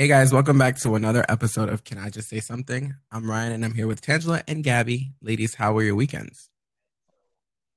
Hey 0.00 0.06
guys, 0.06 0.32
welcome 0.32 0.56
back 0.56 0.76
to 0.76 0.94
another 0.94 1.24
episode 1.28 1.68
of 1.68 1.82
Can 1.82 1.98
I 1.98 2.08
Just 2.08 2.28
Say 2.28 2.38
Something? 2.38 2.94
I'm 3.10 3.28
Ryan 3.28 3.50
and 3.50 3.64
I'm 3.64 3.74
here 3.74 3.88
with 3.88 4.00
Tangela 4.00 4.44
and 4.46 4.62
Gabby. 4.62 5.10
Ladies, 5.20 5.56
how 5.56 5.72
were 5.72 5.82
your 5.82 5.96
weekends? 5.96 6.50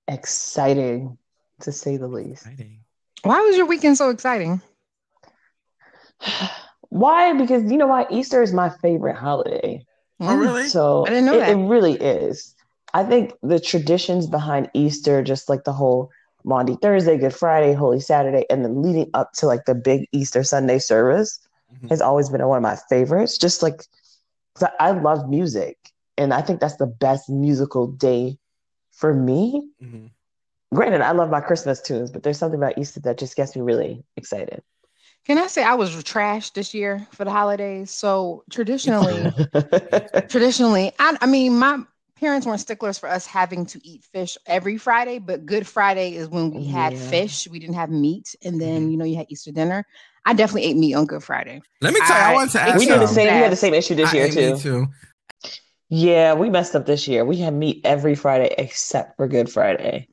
Exciting, 0.08 1.18
to 1.62 1.72
say 1.72 1.98
the 1.98 2.08
least. 2.08 2.46
Exciting. 2.46 2.82
Why 3.24 3.42
was 3.42 3.58
your 3.58 3.66
weekend 3.66 3.98
so 3.98 4.12
exciting? 4.12 4.62
Why? 6.90 7.34
Because 7.34 7.72
you 7.72 7.80
know 7.80 7.88
why? 7.88 8.06
Easter 8.12 8.44
is 8.44 8.54
my 8.54 8.70
favorite 8.70 9.16
holiday. 9.16 9.84
Oh, 10.20 10.30
oh, 10.30 10.38
really? 10.38 10.68
So 10.68 11.08
I 11.08 11.10
didn't 11.10 11.26
know 11.26 11.38
it, 11.38 11.40
that. 11.40 11.50
it 11.50 11.56
really 11.56 11.94
is. 11.94 12.54
I 12.94 13.04
think 13.04 13.34
the 13.42 13.60
traditions 13.60 14.28
behind 14.28 14.70
Easter, 14.76 15.24
just 15.24 15.50
like 15.50 15.64
the 15.64 15.74
whole 15.74 16.12
Maundy 16.44 16.78
Thursday, 16.84 17.18
Good 17.18 17.34
Friday, 17.34 17.74
Holy 17.74 18.00
Saturday, 18.00 18.46
and 18.52 18.64
then 18.64 18.84
leading 18.84 19.10
up 19.16 19.34
to 19.38 19.48
like 19.48 19.66
the 19.66 19.74
big 19.74 20.08
Easter 20.12 20.44
Sunday 20.44 20.78
service 20.78 21.40
Mhm. 21.74 21.90
has 21.90 22.02
always 22.02 22.30
been 22.30 22.46
one 22.48 22.58
of 22.58 22.64
my 22.64 22.78
favorites. 22.90 23.38
Just 23.38 23.62
like 23.64 23.78
'cause 24.56 24.70
I 24.80 24.90
I 24.90 24.92
love 24.92 25.30
music, 25.30 25.78
and 26.18 26.34
I 26.34 26.42
think 26.42 26.60
that's 26.60 26.78
the 26.78 26.88
best 26.88 27.30
musical 27.30 27.88
day 27.88 28.38
for 28.92 29.14
me. 29.14 29.70
Mhm. 29.82 30.12
Granted, 30.74 31.02
I 31.02 31.12
love 31.12 31.30
my 31.30 31.42
Christmas 31.42 31.82
tunes, 31.82 32.12
but 32.12 32.24
there's 32.24 32.38
something 32.38 32.60
about 32.60 32.78
Easter 32.78 33.00
that 33.02 33.18
just 33.18 33.36
gets 33.36 33.56
me 33.56 33.62
really 33.62 34.04
excited. 34.16 34.64
Can 35.26 35.38
I 35.38 35.48
say 35.48 35.64
I 35.64 35.76
was 35.76 35.92
trashed 36.04 36.54
this 36.54 36.74
year 36.74 37.08
for 37.12 37.26
the 37.26 37.32
holidays? 37.32 37.92
So 37.92 38.44
traditionally, 38.50 39.32
traditionally, 40.30 40.92
I, 41.00 41.18
I 41.22 41.26
mean, 41.28 41.58
my 41.58 41.80
parents 42.16 42.46
weren't 42.48 42.60
sticklers 42.60 42.98
for 42.98 43.10
us 43.10 43.26
having 43.26 43.66
to 43.68 43.86
eat 43.88 44.04
fish 44.04 44.38
every 44.46 44.78
Friday, 44.78 45.20
but 45.20 45.46
Good 45.46 45.68
Friday 45.68 46.16
is 46.16 46.28
when 46.28 46.52
we 46.52 46.66
had 46.66 46.94
Yeah. 46.94 47.00
fish. 47.00 47.48
We 47.50 47.60
didn't 47.60 47.76
have 47.76 47.90
meat, 47.90 48.36
and 48.44 48.60
then 48.62 48.88
Mhm. 48.88 48.92
you 48.92 48.98
know 48.98 49.06
you 49.06 49.16
had 49.18 49.28
Easter 49.30 49.52
dinner. 49.52 49.86
I 50.26 50.34
definitely 50.34 50.70
ate 50.70 50.78
meat 50.78 50.94
on 50.94 51.06
Good 51.06 51.24
Friday. 51.24 51.62
Let 51.82 51.94
me 51.94 52.00
tell 52.02 52.10
you, 52.10 52.14
I, 52.24 52.32
I- 52.32 52.34
wanted 52.34 52.52
to 52.52 52.62
ask 52.62 52.80
we 52.80 52.86
did 52.86 53.00
the 53.02 53.08
same. 53.08 53.26
We 53.34 53.40
had 53.42 53.52
the 53.52 53.56
same 53.56 53.74
issue 53.74 53.96
this 53.96 54.12
I 54.12 54.18
year 54.18 54.26
ate 54.26 54.36
meat 54.36 54.58
too. 54.62 54.86
too. 54.86 54.88
Yeah, 55.90 56.34
we 56.36 56.50
messed 56.50 56.76
up 56.76 56.86
this 56.86 57.08
year. 57.08 57.26
We 57.26 57.38
had 57.38 57.54
meat 57.54 57.82
every 57.84 58.16
Friday 58.16 58.54
except 58.58 59.18
for 59.18 59.28
Good 59.28 59.52
Friday. 59.52 60.08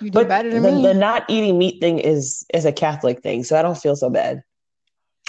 You 0.00 0.06
did 0.10 0.14
But 0.14 0.28
better 0.28 0.50
the, 0.50 0.60
than 0.60 0.76
me. 0.76 0.82
the 0.82 0.94
not 0.94 1.24
eating 1.28 1.58
meat 1.58 1.80
thing 1.80 1.98
is 1.98 2.44
is 2.52 2.64
a 2.64 2.72
Catholic 2.72 3.22
thing, 3.22 3.44
so 3.44 3.58
I 3.58 3.62
don't 3.62 3.78
feel 3.78 3.96
so 3.96 4.10
bad. 4.10 4.42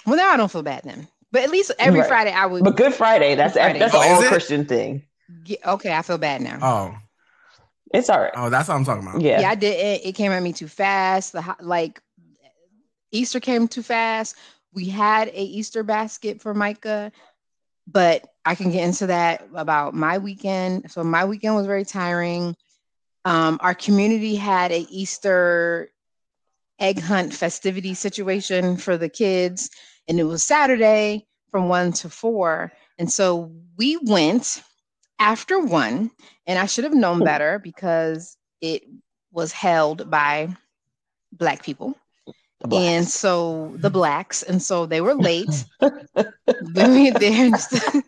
well, 0.05 0.17
now 0.17 0.31
I 0.31 0.37
don't 0.37 0.51
feel 0.51 0.63
bad 0.63 0.81
then. 0.83 1.07
But 1.31 1.43
at 1.43 1.49
least 1.51 1.71
every 1.79 2.01
Right. 2.01 2.07
Friday 2.09 2.31
I 2.31 2.45
would. 2.45 2.63
But 2.63 2.75
Good 2.75 2.93
Friday, 2.93 3.35
that's 3.35 3.53
Friday. 3.53 3.79
that's 3.79 3.93
Oh, 3.95 4.01
an 4.01 4.07
is 4.11 4.17
all 4.17 4.23
it? 4.23 4.27
Christian 4.27 4.65
thing. 4.65 5.03
get, 5.43 5.65
okay, 5.65 5.93
I 5.93 6.01
feel 6.01 6.17
bad 6.17 6.41
now. 6.41 6.59
Oh, 6.61 6.95
It's 7.93 8.09
all 8.09 8.19
right. 8.19 8.31
oh, 8.35 8.49
that's 8.49 8.67
what 8.67 8.75
I'm 8.75 8.85
talking 8.85 9.07
about. 9.07 9.21
Yeah. 9.21 9.41
yeah, 9.41 9.49
I 9.49 9.55
did. 9.55 9.73
It, 9.79 10.05
it 10.07 10.11
came 10.13 10.31
at 10.31 10.43
me 10.43 10.53
too 10.53 10.67
fast. 10.67 11.33
The 11.33 11.55
like 11.61 12.01
Easter 13.13 13.39
came 13.39 13.67
too 13.67 13.83
fast. 13.83 14.35
We 14.73 14.89
had 14.89 15.29
a 15.29 15.41
Easter 15.41 15.83
basket 15.83 16.41
for 16.41 16.53
Micah, 16.53 17.11
but 17.87 18.27
I 18.43 18.55
can 18.55 18.71
get 18.71 18.83
into 18.83 19.07
that 19.07 19.47
about 19.53 19.93
my 19.93 20.17
weekend. 20.17 20.91
So 20.91 21.03
my 21.03 21.23
weekend 21.23 21.55
was 21.55 21.67
very 21.67 21.85
tiring. 21.85 22.55
Um, 23.23 23.59
our 23.61 23.75
community 23.75 24.35
had 24.35 24.71
a 24.71 24.85
Easter 24.89 25.89
egg 26.79 26.99
hunt 26.99 27.33
festivity 27.33 27.93
situation 27.93 28.77
for 28.77 28.97
the 28.97 29.09
kids, 29.09 29.69
and 30.07 30.19
it 30.19 30.23
was 30.23 30.43
Saturday 30.43 31.27
from 31.51 31.69
one 31.69 31.93
to 31.93 32.09
four. 32.09 32.73
And 32.97 33.11
so 33.11 33.53
we 33.77 33.97
went 33.97 34.61
after 35.19 35.59
one, 35.59 36.09
and 36.47 36.57
I 36.57 36.65
should 36.65 36.83
have 36.83 36.95
known 36.95 37.23
better 37.23 37.59
because 37.59 38.35
it 38.59 38.83
was 39.31 39.51
held 39.51 40.09
by 40.09 40.49
black 41.31 41.63
people. 41.63 41.95
And 42.71 43.07
so 43.07 43.73
the 43.77 43.89
blacks 43.89 44.41
and 44.43 44.61
so 44.61 44.85
they 44.85 45.01
were 45.01 45.15
late. 45.15 45.65
They, 46.75 47.09
they, 47.11 47.51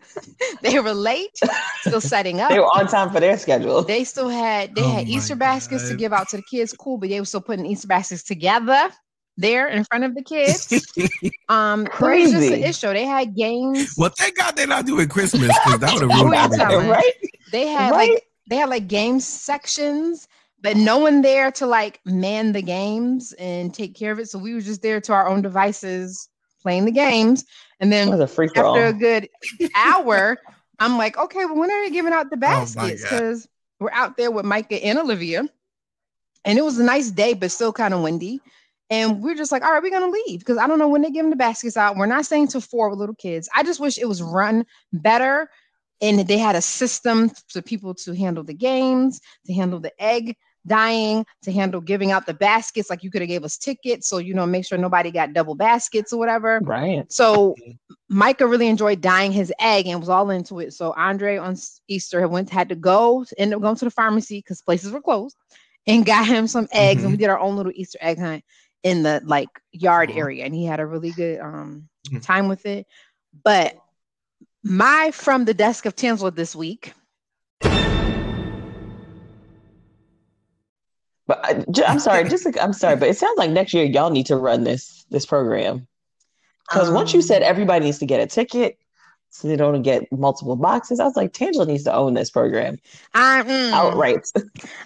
they 0.62 0.78
were 0.80 0.92
late 0.94 1.38
still 1.80 2.00
setting 2.00 2.40
up. 2.40 2.50
They 2.50 2.58
were 2.58 2.66
on 2.66 2.86
time 2.86 3.10
for 3.10 3.20
their 3.20 3.36
schedule. 3.38 3.82
they 3.82 4.04
still 4.04 4.28
had 4.28 4.74
they 4.74 4.82
Oh 4.82 4.88
had 4.88 5.06
my 5.06 5.10
easter 5.12 5.36
baskets 5.36 5.88
to 5.88 5.96
give 5.96 6.12
out 6.12 6.28
to 6.30 6.36
the 6.36 6.42
kids. 6.42 6.72
Cool 6.72 6.98
but 6.98 7.08
they 7.08 7.20
were 7.20 7.26
still 7.26 7.40
putting 7.40 7.66
easter 7.66 7.88
baskets 7.88 8.22
together 8.22 8.88
there 9.36 9.68
in 9.68 9.84
front 9.84 10.04
of 10.04 10.14
the 10.14 10.22
kids. 10.22 10.72
Um 11.48 11.86
it 11.86 12.00
was 12.00 12.32
just 12.32 12.50
an 12.52 12.62
issue. 12.64 12.88
They 12.92 13.04
had 13.04 13.34
games. 13.36 13.94
Well, 13.96 14.10
thank 14.16 14.36
God 14.36 14.56
they're 14.56 14.66
not 14.66 14.86
doing 14.86 15.08
Christmas 15.08 15.48
because 15.64 15.80
that 15.80 15.92
would 15.94 16.10
have 16.10 16.20
ruined 16.22 16.34
you 16.54 16.60
everything. 16.62 16.90
right? 16.90 17.12
they 17.52 17.66
had 17.68 17.90
Right? 17.92 18.10
like 18.12 18.22
they 18.48 18.56
had 18.56 18.68
like 18.68 18.88
game 18.88 19.20
sections 19.20 20.26
but 20.66 20.76
no 20.76 20.98
one 20.98 21.22
there 21.22 21.52
to 21.52 21.64
like 21.64 22.00
man 22.04 22.50
the 22.50 22.60
games 22.60 23.32
and 23.34 23.72
take 23.72 23.94
care 23.94 24.10
of 24.10 24.18
it. 24.18 24.28
So 24.28 24.36
we 24.36 24.52
were 24.52 24.60
just 24.60 24.82
there 24.82 25.00
to 25.00 25.12
our 25.12 25.28
own 25.28 25.40
devices 25.40 26.28
playing 26.60 26.86
the 26.86 26.90
games. 26.90 27.44
And 27.78 27.92
then 27.92 28.10
was 28.10 28.18
a 28.18 28.26
free 28.26 28.48
for 28.48 28.64
all. 28.64 28.76
after 28.76 28.86
a 28.88 28.92
good 28.92 29.28
hour 29.76 30.36
i'm 30.80 30.98
like 30.98 31.16
okay 31.16 31.44
well 31.44 31.56
when 31.56 31.70
are 31.70 31.84
they 31.84 31.90
giving 31.90 32.12
out 32.12 32.30
the 32.30 32.36
Oh 32.36 32.40
baskets? 32.40 33.02
God. 33.04 33.10
because 33.10 33.48
we're 33.78 33.92
out 33.92 34.16
there 34.16 34.32
with 34.32 34.44
micah 34.44 34.84
and 34.84 34.98
olivia. 34.98 35.48
And 36.44 36.58
it 36.58 36.62
was 36.62 36.80
a 36.80 36.84
nice 36.84 37.12
day 37.12 37.34
but 37.34 37.52
still 37.52 37.72
kind 37.72 37.94
of 37.94 38.02
windy. 38.02 38.40
And 38.90 39.22
we're 39.22 39.36
just 39.36 39.52
like 39.52 39.62
all 39.62 39.70
right 39.72 39.80
we're 39.82 39.92
gonna 39.92 40.12
leave. 40.26 40.40
Because 40.40 40.58
i 40.58 40.66
don't 40.66 40.80
know 40.80 40.88
when 40.88 41.00
they're 41.00 41.12
giving 41.12 41.30
the 41.30 41.36
baskets 41.36 41.76
out. 41.76 41.96
We're 41.96 42.06
not 42.06 42.26
staying 42.26 42.48
till 42.48 42.60
four 42.60 42.90
with 42.90 42.98
little 42.98 43.14
kids. 43.14 43.48
I 43.54 43.62
just 43.62 43.78
wish 43.78 43.98
it 43.98 44.08
was 44.08 44.20
run 44.20 44.66
better 44.92 45.48
and 46.00 46.18
they 46.18 46.38
had 46.38 46.56
a 46.56 46.60
system 46.60 47.30
for 47.48 47.62
people 47.62 47.94
to 47.94 48.16
handle 48.16 48.42
the 48.42 48.52
games 48.52 49.20
to 49.46 49.54
handle 49.54 49.78
the 49.78 49.92
egg 50.02 50.36
dying 50.66 51.24
to 51.42 51.52
handle 51.52 51.80
giving 51.80 52.10
out 52.12 52.26
the 52.26 52.34
baskets 52.34 52.90
like 52.90 53.02
you 53.02 53.10
could 53.10 53.22
have 53.22 53.28
gave 53.28 53.44
us 53.44 53.56
tickets 53.56 54.08
so 54.08 54.18
you 54.18 54.34
know 54.34 54.46
make 54.46 54.64
sure 54.66 54.78
nobody 54.78 55.10
got 55.10 55.32
double 55.32 55.54
baskets 55.54 56.12
or 56.12 56.18
whatever 56.18 56.60
Right. 56.62 57.04
so 57.10 57.54
Micah 58.08 58.46
really 58.46 58.68
enjoyed 58.68 59.00
dyeing 59.00 59.32
his 59.32 59.52
egg 59.60 59.86
and 59.86 60.00
was 60.00 60.08
all 60.08 60.30
into 60.30 60.58
it. 60.60 60.72
So 60.72 60.92
Andre 60.96 61.36
on 61.38 61.56
Easter 61.88 62.20
had 62.20 62.30
went 62.30 62.50
had 62.50 62.68
to 62.70 62.74
go 62.74 63.24
end 63.38 63.54
up 63.54 63.60
going 63.62 63.76
to 63.76 63.84
the 63.84 63.90
pharmacy 63.90 64.38
because 64.38 64.60
places 64.62 64.92
were 64.92 65.00
closed 65.00 65.36
and 65.86 66.04
got 66.04 66.26
him 66.26 66.46
some 66.46 66.68
eggs 66.72 67.02
and 67.02 67.12
we 67.12 67.16
did 67.18 67.28
our 67.30 67.38
own 67.38 67.56
little 67.56 67.72
Easter 67.74 67.98
egg 68.00 68.18
hunt 68.18 68.44
in 68.82 69.02
the 69.02 69.20
like 69.24 69.48
yard 69.72 70.10
Aw. 70.10 70.14
area 70.14 70.44
and 70.44 70.54
he 70.54 70.64
had 70.64 70.80
a 70.80 70.86
really 70.86 71.10
good 71.10 71.40
um 71.40 71.88
Mhm. 72.10 72.22
time 72.22 72.48
with 72.48 72.64
it. 72.66 72.86
But 73.44 73.76
my 74.64 75.10
from 75.12 75.44
the 75.44 75.54
desk 75.54 75.86
of 75.86 75.94
Tangela 75.96 76.34
this 76.34 76.54
week. 76.56 76.92
But 81.26 81.40
I, 81.44 81.64
I'm 81.86 81.98
sorry, 81.98 82.28
just 82.28 82.44
like, 82.44 82.60
I'm 82.60 82.72
sorry, 82.72 82.96
but 82.96 83.08
it 83.08 83.16
sounds 83.16 83.36
like 83.38 83.50
next 83.50 83.74
year 83.74 83.84
y'all 83.84 84.10
need 84.10 84.26
to 84.26 84.36
run 84.36 84.64
this 84.64 85.04
this 85.10 85.26
program. 85.26 85.86
Because 86.68 86.90
once 86.90 87.12
you 87.12 87.18
um, 87.18 87.22
said 87.22 87.42
everybody 87.42 87.84
needs 87.84 87.98
to 87.98 88.06
get 88.06 88.20
a 88.20 88.26
ticket, 88.26 88.78
so 89.30 89.46
they 89.48 89.56
don't 89.56 89.82
get 89.82 90.10
multiple 90.12 90.56
boxes, 90.56 90.98
I 90.98 91.04
was 91.04 91.16
like, 91.16 91.32
Tangela 91.32 91.66
needs 91.66 91.84
to 91.84 91.94
own 91.94 92.14
this 92.14 92.30
program 92.30 92.78
I, 93.14 93.42
mm, 93.42 93.72
outright. 93.72 94.26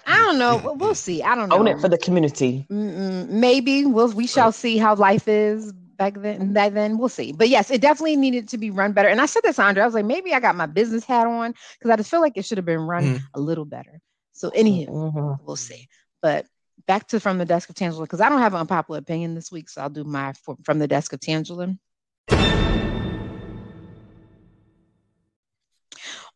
I 0.05 0.17
don't 0.17 0.37
know. 0.39 0.75
We'll- 0.75 0.93
see. 0.95 1.23
I 1.23 1.35
don't 1.35 1.49
know. 1.49 1.57
own 1.57 1.67
it 1.67 1.79
for 1.79 1.87
the 1.89 1.97
community. 1.97 2.65
Mm-mm, 2.69 3.29
maybe 3.29 3.85
we'll 3.85 4.11
we 4.13 4.27
shall 4.27 4.51
see 4.51 4.77
how 4.77 4.95
life 4.95 5.27
is 5.27 5.71
back 5.97 6.15
then 6.15 6.51
back 6.51 6.73
then 6.73 6.97
we'll 6.97 7.07
see 7.09 7.31
but 7.31 7.47
yes 7.47 7.69
it 7.69 7.79
definitely 7.79 8.15
needed 8.15 8.49
to 8.49 8.57
be 8.57 8.71
run 8.71 8.91
better 8.91 9.07
and 9.07 9.21
i 9.21 9.27
said 9.27 9.41
this 9.43 9.59
andre 9.59 9.83
i 9.83 9.85
was 9.85 9.93
like 9.93 10.03
maybe 10.03 10.33
i 10.33 10.39
got 10.39 10.55
my 10.55 10.65
business 10.65 11.05
hat 11.05 11.27
on 11.27 11.53
because 11.77 11.91
i 11.91 11.95
just 11.95 12.09
feel 12.09 12.21
like 12.21 12.35
it 12.35 12.43
should 12.43 12.57
have 12.57 12.65
been 12.65 12.79
run 12.79 13.03
Mhm. 13.03 13.19
a 13.35 13.39
little 13.39 13.65
better 13.65 14.01
so 14.31 14.49
anywho 14.49 14.87
Mhm. 14.89 15.37
we'll 15.45 15.55
see 15.55 15.87
but 16.21 16.45
back 16.87 17.07
to 17.07 17.19
from 17.19 17.37
the 17.37 17.45
desk 17.45 17.69
of 17.69 17.75
tangela 17.75 18.01
because 18.01 18.21
i 18.21 18.29
don't 18.29 18.41
have 18.41 18.53
an 18.53 18.61
unpopular 18.61 18.99
opinion 18.99 19.35
this 19.35 19.51
week 19.51 19.69
so 19.69 19.81
i'll 19.81 19.89
do 19.89 20.03
my 20.03 20.33
from 20.63 20.79
the 20.79 20.87
desk 20.87 21.13
of 21.13 21.19
tangela 21.19 21.77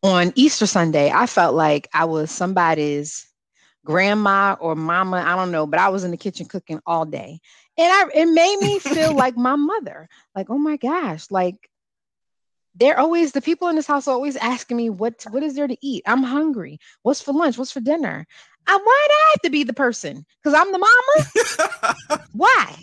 on 0.02 0.32
easter 0.34 0.66
sunday 0.66 1.10
i 1.10 1.26
felt 1.26 1.54
like 1.54 1.88
i 1.92 2.04
was 2.04 2.30
somebody's 2.30 3.26
grandma 3.84 4.56
or 4.60 4.74
mama 4.74 5.22
i 5.26 5.36
don't 5.36 5.50
know 5.50 5.66
but 5.66 5.80
i 5.80 5.88
was 5.88 6.04
in 6.04 6.10
the 6.10 6.16
kitchen 6.16 6.46
cooking 6.46 6.80
all 6.86 7.04
day 7.04 7.40
and 7.78 7.92
I 7.92 8.20
it 8.20 8.26
made 8.26 8.58
me 8.60 8.78
feel 8.78 9.14
like 9.16 9.36
my 9.36 9.56
mother. 9.56 10.08
Like, 10.34 10.50
oh 10.50 10.58
my 10.58 10.76
gosh, 10.76 11.26
like 11.30 11.56
they're 12.78 12.98
always 12.98 13.32
the 13.32 13.40
people 13.40 13.68
in 13.68 13.76
this 13.76 13.86
house 13.86 14.06
are 14.08 14.12
always 14.14 14.36
asking 14.36 14.76
me 14.76 14.90
what 14.90 15.24
what 15.30 15.42
is 15.42 15.54
there 15.54 15.66
to 15.66 15.76
eat. 15.80 16.02
I'm 16.06 16.22
hungry. 16.22 16.78
What's 17.02 17.22
for 17.22 17.32
lunch? 17.32 17.58
What's 17.58 17.72
for 17.72 17.80
dinner? 17.80 18.26
I, 18.66 18.72
why 18.76 19.06
do 19.08 19.14
I 19.14 19.30
have 19.34 19.42
to 19.42 19.50
be 19.50 19.62
the 19.64 19.72
person? 19.72 20.26
Because 20.42 20.58
I'm 20.58 20.72
the 20.72 20.78
mama. 20.78 22.22
Why? 22.32 22.74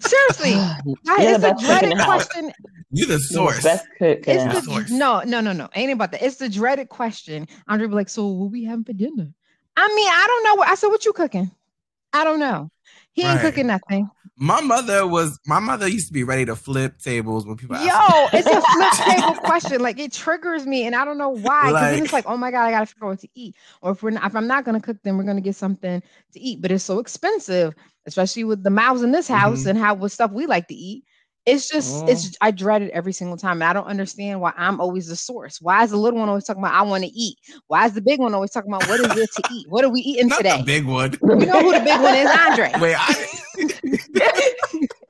Seriously, 0.00 0.52
I, 0.54 0.82
it's 1.20 1.44
a 1.44 1.52
best 1.54 1.66
cook 1.66 1.82
in 1.82 1.90
dreaded 1.90 1.98
question. 2.04 2.52
you 2.90 3.06
the 3.06 3.12
You're 3.12 3.18
the 3.18 3.24
source. 3.24 3.62
best 3.62 3.84
cook 3.98 4.26
in 4.26 4.38
It's 4.48 4.54
the, 4.54 4.62
Source. 4.62 4.90
no, 4.90 5.20
no, 5.26 5.40
no, 5.40 5.52
no. 5.52 5.68
Ain't 5.74 5.92
about 5.92 6.12
that. 6.12 6.22
It's 6.24 6.36
the 6.36 6.48
dreaded 6.48 6.88
question. 6.88 7.46
Andre 7.68 7.86
be 7.86 7.94
like, 7.94 8.08
so 8.08 8.26
what 8.26 8.50
we 8.50 8.64
having 8.64 8.84
for 8.84 8.94
dinner? 8.94 9.32
I 9.76 9.88
mean, 9.94 10.08
I 10.08 10.24
don't 10.26 10.44
know. 10.44 10.54
what 10.54 10.68
I 10.68 10.74
said, 10.74 10.88
what 10.88 11.04
you 11.04 11.12
cooking? 11.12 11.50
I 12.12 12.24
don't 12.24 12.40
know. 12.40 12.70
He 13.16 13.22
ain't 13.22 13.36
Right. 13.36 13.40
cooking 13.40 13.66
nothing. 13.66 14.10
My 14.38 14.60
mother 14.60 15.06
was. 15.06 15.40
My 15.46 15.58
mother 15.58 15.88
used 15.88 16.08
to 16.08 16.12
be 16.12 16.22
ready 16.22 16.44
to 16.44 16.54
flip 16.54 16.98
tables 16.98 17.46
when 17.46 17.56
people. 17.56 17.76
ask 17.76 17.86
Yo, 17.86 18.38
it's 18.38 18.46
a 18.46 18.60
flip 18.60 18.92
table 19.16 19.34
question. 19.40 19.80
Like 19.80 19.98
it 19.98 20.12
triggers 20.12 20.66
me, 20.66 20.86
and 20.86 20.94
I 20.94 21.06
don't 21.06 21.16
know 21.16 21.30
why. 21.30 21.68
Because 21.68 21.80
then 21.80 21.94
Like- 21.94 22.02
it's 22.04 22.12
like, 22.12 22.26
oh 22.26 22.36
my 22.36 22.50
god, 22.50 22.64
I 22.66 22.70
gotta 22.72 22.84
figure 22.84 23.06
out 23.06 23.10
what 23.12 23.20
to 23.20 23.28
eat. 23.34 23.56
Or 23.80 23.92
if 23.92 24.02
we're 24.02 24.10
not, 24.10 24.26
if 24.26 24.36
I'm 24.36 24.46
not 24.46 24.66
gonna 24.66 24.80
cook, 24.82 24.98
then 25.02 25.16
we're 25.16 25.24
gonna 25.24 25.40
get 25.40 25.56
something 25.56 26.02
to 26.34 26.38
eat. 26.40 26.60
But 26.60 26.70
it's 26.70 26.84
so 26.84 26.98
expensive, 26.98 27.74
especially 28.04 28.44
with 28.44 28.62
the 28.62 28.68
mouths 28.70 29.02
in 29.02 29.10
this 29.12 29.26
house 29.28 29.62
Mhm. 29.64 29.70
and 29.70 29.78
how 29.78 29.94
what 29.94 30.12
stuff 30.12 30.30
we 30.32 30.44
like 30.44 30.68
to 30.68 30.74
eat. 30.74 31.04
It's 31.46 31.68
just, 31.68 32.04
mm. 32.04 32.08
it's 32.08 32.36
I 32.40 32.50
dread 32.50 32.82
it 32.82 32.90
every 32.90 33.12
single 33.12 33.36
time. 33.36 33.62
And 33.62 33.64
I 33.64 33.72
don't 33.72 33.86
understand 33.86 34.40
why 34.40 34.52
I'm 34.56 34.80
always 34.80 35.06
the 35.06 35.14
source. 35.14 35.60
Why 35.60 35.84
is 35.84 35.92
the 35.92 35.96
little 35.96 36.18
one 36.18 36.28
always 36.28 36.44
talking 36.44 36.60
about 36.60 36.74
I 36.74 36.82
want 36.82 37.04
to 37.04 37.10
eat? 37.10 37.38
Why 37.68 37.86
is 37.86 37.92
the 37.92 38.02
big 38.02 38.18
one 38.18 38.34
always 38.34 38.50
talking 38.50 38.72
about 38.72 38.88
what 38.88 38.98
is 38.98 39.16
it 39.16 39.30
to 39.32 39.54
eat? 39.54 39.68
What 39.68 39.84
are 39.84 39.88
we 39.88 40.00
eating 40.00 40.26
Not 40.26 40.38
today? 40.38 40.58
the 40.58 40.64
big 40.64 40.86
one. 40.86 41.12
You 41.22 41.46
know 41.46 41.60
who 41.60 41.72
the 41.72 41.84
big 41.84 42.00
one 42.00 42.16
is, 42.16 42.30
Andre. 42.36 42.72
Wait, 42.80 42.96
I, 42.98 43.14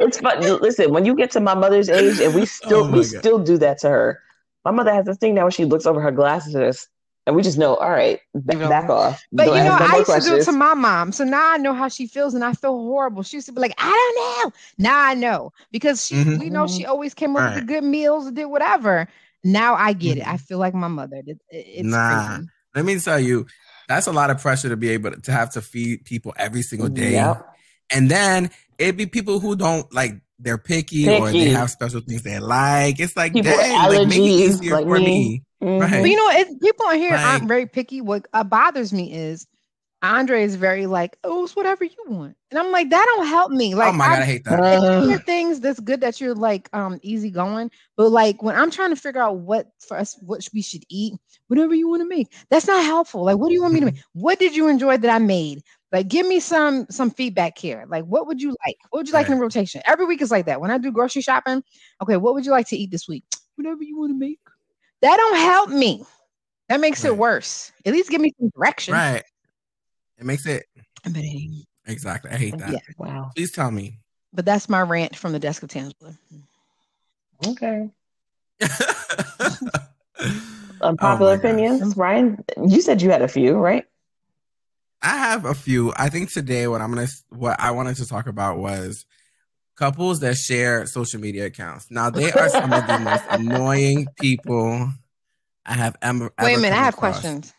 it's 0.00 0.18
fun. 0.18 0.40
Listen, 0.60 0.92
when 0.92 1.04
you 1.06 1.14
get 1.14 1.30
to 1.32 1.40
my 1.40 1.54
mother's 1.54 1.88
age, 1.88 2.20
and 2.20 2.34
we 2.34 2.42
oh 2.42 2.44
still 2.44 2.84
Oh 2.84 2.90
we 2.90 2.98
God. 2.98 3.06
still 3.06 3.38
do 3.38 3.58
that 3.58 3.78
to 3.78 3.88
her. 3.88 4.20
My 4.64 4.72
mother 4.72 4.92
has 4.92 5.06
this 5.06 5.16
thing 5.16 5.34
now 5.34 5.42
where 5.42 5.50
she 5.50 5.64
looks 5.64 5.86
over 5.86 6.00
her 6.00 6.10
glasses 6.10 6.54
at 6.54 6.62
us, 6.62 6.88
and 7.26 7.34
we 7.36 7.42
just 7.42 7.58
know, 7.58 7.74
all 7.76 7.90
right, 7.90 8.20
ba- 8.34 8.54
You 8.54 8.60
know. 8.60 8.68
back 8.68 8.88
off. 8.88 9.22
But 9.32 9.46
Don't 9.46 9.56
you 9.56 9.62
know, 9.64 9.76
no 9.78 9.84
I 9.84 9.88
more 9.88 9.98
used 9.98 10.10
to 10.12 10.20
do 10.30 10.36
it 10.36 10.44
to 10.44 10.52
my 10.52 10.74
mom. 10.74 11.12
So 11.12 11.24
now 11.24 11.52
I 11.52 11.56
know 11.58 11.74
how 11.74 11.88
she 11.88 12.06
feels 12.06 12.34
and 12.34 12.44
I 12.44 12.52
feel 12.52 12.72
horrible. 12.76 13.22
She 13.22 13.36
used 13.38 13.46
to 13.46 13.52
be 13.52 13.60
like, 13.60 13.74
I 13.78 13.90
don't 13.90 14.44
know. 14.44 14.52
Now 14.78 15.00
I 15.00 15.14
know 15.14 15.52
because 15.72 16.06
she, 16.06 16.14
Mhm. 16.14 16.38
we 16.38 16.50
know 16.50 16.66
she 16.66 16.84
always 16.86 17.14
came 17.14 17.36
up 17.36 17.42
with 17.42 17.52
Right. 17.54 17.60
the 17.60 17.66
good 17.66 17.84
meals 17.84 18.26
and 18.26 18.36
did 18.36 18.46
whatever. 18.46 19.08
Now 19.44 19.74
I 19.74 19.92
get 19.92 20.18
it. 20.18 20.24
Mhm. 20.24 20.32
I 20.34 20.36
feel 20.38 20.58
like 20.58 20.74
my 20.74 20.88
mother. 20.88 21.16
It- 21.26 21.28
it- 21.50 21.66
it's 21.78 21.82
Nah. 21.88 22.36
crazy. 22.36 22.48
let 22.74 22.84
me 22.84 22.98
tell 23.00 23.18
you, 23.20 23.46
that's 23.88 24.06
a 24.06 24.12
lot 24.12 24.30
of 24.30 24.40
pressure 24.40 24.68
to 24.68 24.76
be 24.76 24.90
able 24.90 25.10
to, 25.12 25.20
to 25.22 25.32
have 25.32 25.50
to 25.52 25.62
feed 25.62 26.04
people 26.04 26.32
every 26.36 26.62
single 26.62 26.88
day. 26.88 27.12
Yep. 27.12 27.46
And 27.92 28.10
then 28.10 28.50
it'd 28.78 28.96
be 28.96 29.06
people 29.06 29.40
who 29.40 29.56
don't 29.56 29.92
like 29.94 30.14
they're 30.38 30.58
picky, 30.58 31.08
or 31.08 31.30
they 31.32 31.48
have 31.48 31.70
special 31.70 32.00
things 32.00 32.22
they 32.22 32.38
like. 32.38 33.00
It's 33.00 33.16
like 33.16 33.32
People 33.32 33.52
with 33.52 33.60
dang, 33.60 33.88
like 33.88 34.08
make 34.08 34.18
it 34.18 34.20
allergies, 34.20 34.28
easier 34.60 34.74
like 34.74 34.84
for 34.84 34.98
me. 34.98 35.04
me. 35.06 35.42
Mhm. 35.62 35.80
Right. 35.80 36.00
But 36.02 36.10
you 36.10 36.16
know, 36.16 36.28
it, 36.38 36.60
people 36.60 36.86
on 36.86 36.96
here 36.96 37.12
Like- 37.12 37.24
aren't 37.24 37.48
very 37.48 37.66
picky. 37.66 38.00
What 38.00 38.26
uh, 38.32 38.44
bothers 38.44 38.92
me 38.92 39.12
is 39.12 39.46
Andre 40.02 40.42
is 40.42 40.54
very 40.56 40.86
like, 40.86 41.16
oh, 41.24 41.44
it's 41.44 41.56
whatever 41.56 41.82
you 41.84 41.96
want. 42.08 42.36
And 42.50 42.60
I'm 42.60 42.70
like, 42.70 42.90
that 42.90 43.04
don't 43.16 43.26
help 43.26 43.50
me. 43.50 43.74
Like, 43.74 43.94
oh 43.94 43.96
my 43.96 44.06
god, 44.06 44.18
I 44.18 44.22
I, 44.22 44.24
hate 44.24 44.44
that. 44.44 44.60
Uh, 44.60 45.06
there 45.06 45.18
things 45.18 45.58
that's 45.60 45.80
good 45.80 46.00
that 46.02 46.20
you're 46.20 46.34
like 46.34 46.68
um 46.74 47.00
easy 47.02 47.30
going, 47.30 47.70
but 47.96 48.10
like 48.10 48.42
when 48.42 48.54
I'm 48.54 48.70
trying 48.70 48.90
to 48.90 48.96
figure 48.96 49.22
out 49.22 49.38
what 49.38 49.68
for 49.80 49.96
us 49.96 50.16
what 50.20 50.46
we 50.52 50.60
should 50.62 50.84
eat, 50.90 51.14
whatever 51.48 51.74
you 51.74 51.88
want 51.88 52.02
to 52.02 52.08
make, 52.08 52.32
that's 52.50 52.66
not 52.66 52.84
helpful. 52.84 53.24
Like, 53.24 53.38
what 53.38 53.48
do 53.48 53.54
you 53.54 53.62
want 53.62 53.74
me 53.74 53.80
to 53.80 53.86
make? 53.86 53.96
What 54.12 54.38
did 54.38 54.54
you 54.54 54.68
enjoy 54.68 54.98
that 54.98 55.10
I 55.10 55.18
made? 55.18 55.62
Like, 55.90 56.08
give 56.08 56.26
me 56.26 56.40
some 56.40 56.86
some 56.90 57.10
feedback 57.10 57.56
here. 57.56 57.86
Like, 57.88 58.04
what 58.04 58.26
would 58.26 58.40
you 58.42 58.50
like? 58.66 58.76
What 58.90 59.00
would 59.00 59.08
you 59.08 59.14
like 59.14 59.30
in 59.30 59.38
rotation? 59.38 59.80
Every 59.86 60.04
week 60.04 60.20
is 60.20 60.30
like 60.30 60.44
that. 60.46 60.60
When 60.60 60.70
I 60.70 60.76
do 60.78 60.92
grocery 60.92 61.22
shopping, 61.22 61.62
okay, 62.02 62.18
what 62.18 62.34
would 62.34 62.44
you 62.44 62.52
like 62.52 62.68
to 62.68 62.76
eat 62.76 62.90
this 62.90 63.08
week? 63.08 63.24
Whatever 63.56 63.82
you 63.82 63.98
want 63.98 64.10
to 64.12 64.18
make. 64.18 64.38
That 65.02 65.16
don't 65.16 65.36
help 65.36 65.70
me. 65.70 66.04
That 66.68 66.80
makes 66.80 67.04
it 67.04 67.16
worse. 67.16 67.70
At 67.84 67.92
least 67.92 68.10
give 68.10 68.20
me 68.20 68.32
some 68.40 68.50
direction. 68.56 68.94
right. 68.94 69.22
It 70.18 70.24
makes 70.24 70.46
it 70.46 70.64
But, 71.04 71.16
anyway, 71.16 71.64
exactly. 71.86 72.30
I 72.30 72.36
hate 72.36 72.58
that. 72.58 72.72
Yeah. 72.72 72.78
wow. 72.98 73.30
Please 73.36 73.52
tell 73.52 73.70
me. 73.70 73.98
but 74.32 74.44
that's 74.44 74.68
my 74.68 74.80
rant 74.80 75.14
from 75.14 75.32
the 75.32 75.38
desk 75.38 75.62
of 75.62 75.68
Tangela. 75.70 76.16
Okay. 77.46 77.88
Oh 80.18 80.88
Unpopular 80.88 81.36
my 81.36 81.36
gosh. 81.36 81.44
opinions, 81.52 81.96
Ryan. 81.96 82.44
You 82.66 82.80
said 82.82 83.00
you 83.02 83.10
had 83.10 83.22
a 83.22 83.28
few, 83.28 83.54
right? 83.54 83.84
I 85.02 85.16
have 85.16 85.44
a 85.46 85.54
few. 85.54 85.92
I 85.96 86.08
think 86.10 86.30
today 86.32 86.66
what 86.68 86.80
I'm 86.82 86.92
gonna 86.92 87.06
what 87.30 87.58
I 87.60 87.70
wanted 87.70 87.96
to 87.96 88.06
talk 88.06 88.26
about 88.26 88.58
was 88.58 89.06
couples 89.76 90.20
that 90.20 90.36
share 90.36 90.86
social 90.86 91.20
media 91.20 91.46
accounts. 91.46 91.86
Now 91.90 92.10
they 92.10 92.32
are 92.32 92.48
some 92.48 92.72
of 92.72 92.86
the 92.86 92.98
most 93.04 93.24
annoying 93.30 94.06
people 94.18 94.90
I 95.64 95.72
have 95.74 95.96
ever. 96.02 96.32
Wait 96.40 96.48
a 96.48 96.52
ever 96.52 96.60
minute, 96.60 96.76
I 96.78 96.82
have 96.84 96.94
across. 96.94 97.20
questions. 97.20 97.52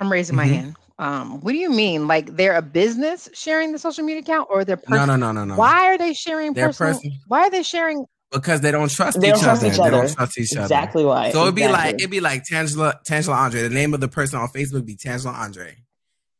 I'm 0.00 0.10
raising 0.10 0.36
my 0.36 0.46
Mhm. 0.46 0.54
hand. 0.54 0.76
Um, 0.98 1.40
what 1.40 1.52
do 1.52 1.58
you 1.58 1.70
mean? 1.70 2.06
Like 2.06 2.36
they're 2.36 2.56
a 2.56 2.62
business 2.62 3.28
sharing 3.34 3.72
the 3.72 3.78
social 3.78 4.04
media 4.04 4.20
account, 4.22 4.48
or 4.50 4.64
they're 4.64 4.76
No, 4.88 4.98
personal? 4.98 5.16
no, 5.18 5.32
no, 5.32 5.44
no, 5.44 5.54
no. 5.54 5.56
Why 5.58 5.86
are 5.94 5.98
they 5.98 6.12
sharing 6.12 6.52
They're 6.54 6.68
personal? 6.68 6.94
person- 6.94 7.12
Why 7.28 7.40
are 7.42 7.50
they 7.50 7.62
sharing? 7.62 8.04
Because 8.30 8.60
they 8.62 8.70
don't 8.70 8.90
trust 8.90 9.20
They 9.20 9.28
each 9.28 9.34
don't 9.34 9.42
trust 9.42 9.62
other. 9.62 9.70
each 9.72 9.76
They 9.78 9.82
other. 9.82 9.90
don't 9.90 10.12
trust 10.14 10.38
each 10.38 10.52
other. 10.56 10.62
Exactly 10.62 11.04
why. 11.04 11.32
So 11.32 11.42
it'd 11.42 11.54
be 11.54 11.68
like 11.68 11.96
it'd 11.96 12.10
be 12.10 12.20
like 12.20 12.44
Tangela 12.50 12.94
Tangela 13.06 13.34
Andre. 13.36 13.62
The 13.62 13.68
name 13.70 13.94
of 13.94 14.00
the 14.00 14.08
person 14.08 14.38
on 14.38 14.48
Facebook 14.48 14.72
would 14.74 14.86
be 14.86 14.96
Tangela 14.96 15.34
Andre, 15.34 15.76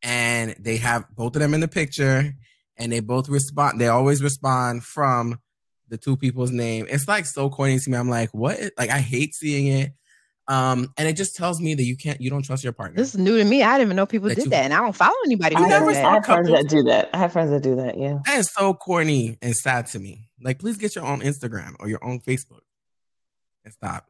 and 0.02 0.54
they 0.58 0.78
have 0.78 1.04
both 1.14 1.36
of 1.36 1.40
them 1.40 1.54
in 1.54 1.60
the 1.60 1.68
picture, 1.68 2.32
and 2.82 2.92
they 2.92 3.00
both 3.00 3.28
respond. 3.28 3.80
They 3.80 3.88
always 3.88 4.22
respond 4.22 4.84
from 4.84 5.38
the 5.88 5.96
two 5.96 6.16
people's 6.16 6.50
name. 6.50 6.86
It's 6.88 7.06
like 7.06 7.26
so 7.26 7.48
corny 7.50 7.78
to 7.78 7.90
me. 7.90 7.96
I'm 7.96 8.08
like, 8.08 8.30
what? 8.32 8.58
Like 8.78 8.90
I 8.90 8.98
hate 8.98 9.34
seeing 9.34 9.66
it, 9.68 9.92
um, 10.48 10.92
and 10.96 11.06
it 11.08 11.16
just 11.16 11.36
tells 11.36 11.60
me 11.60 11.74
that 11.74 11.84
you 11.84 11.96
can't, 11.96 12.20
you 12.20 12.28
don't 12.30 12.42
trust 12.44 12.64
your 12.64 12.72
partner. 12.72 12.96
This 12.96 13.14
is 13.14 13.20
new 13.20 13.38
to 13.38 13.44
me. 13.44 13.62
I 13.62 13.72
didn't 13.78 13.88
even 13.88 13.96
know 13.96 14.06
people 14.06 14.28
That 14.28 14.34
did 14.34 14.44
you- 14.44 14.50
that, 14.50 14.64
and 14.64 14.74
I 14.74 14.80
don't 14.80 14.94
follow 14.96 15.14
anybody 15.24 15.54
who 15.56 15.64
I, 15.64 15.68
never 15.68 15.92
have, 15.92 15.94
that. 15.94 16.04
I 16.04 16.14
have 16.14 16.24
friends 16.24 16.48
that 16.48 16.68
do 16.68 16.82
that. 16.84 17.10
I 17.14 17.18
have 17.18 17.32
friends 17.32 17.50
that 17.50 17.62
do 17.62 17.76
that. 17.76 17.98
Yeah. 17.98 18.18
that 18.26 18.38
is 18.38 18.50
so 18.52 18.74
corny 18.74 19.38
and 19.40 19.54
sad 19.54 19.86
to 19.88 19.98
me. 19.98 20.28
Like, 20.42 20.58
please 20.58 20.76
get 20.76 20.96
your 20.96 21.04
own 21.04 21.20
Instagram 21.20 21.76
or 21.78 21.88
your 21.88 22.04
own 22.04 22.20
Facebook 22.20 22.62
and 23.64 23.72
stop. 23.72 24.08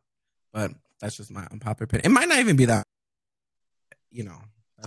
But 0.53 0.71
that's 1.01 1.17
just 1.17 1.31
my 1.31 1.47
unpopular 1.51 1.85
opinion. 1.85 2.07
It 2.07 2.15
might 2.15 2.29
not 2.29 2.39
even 2.39 2.57
be 2.57 2.65
that, 2.67 2.87
you 4.11 4.25
know. 4.25 4.39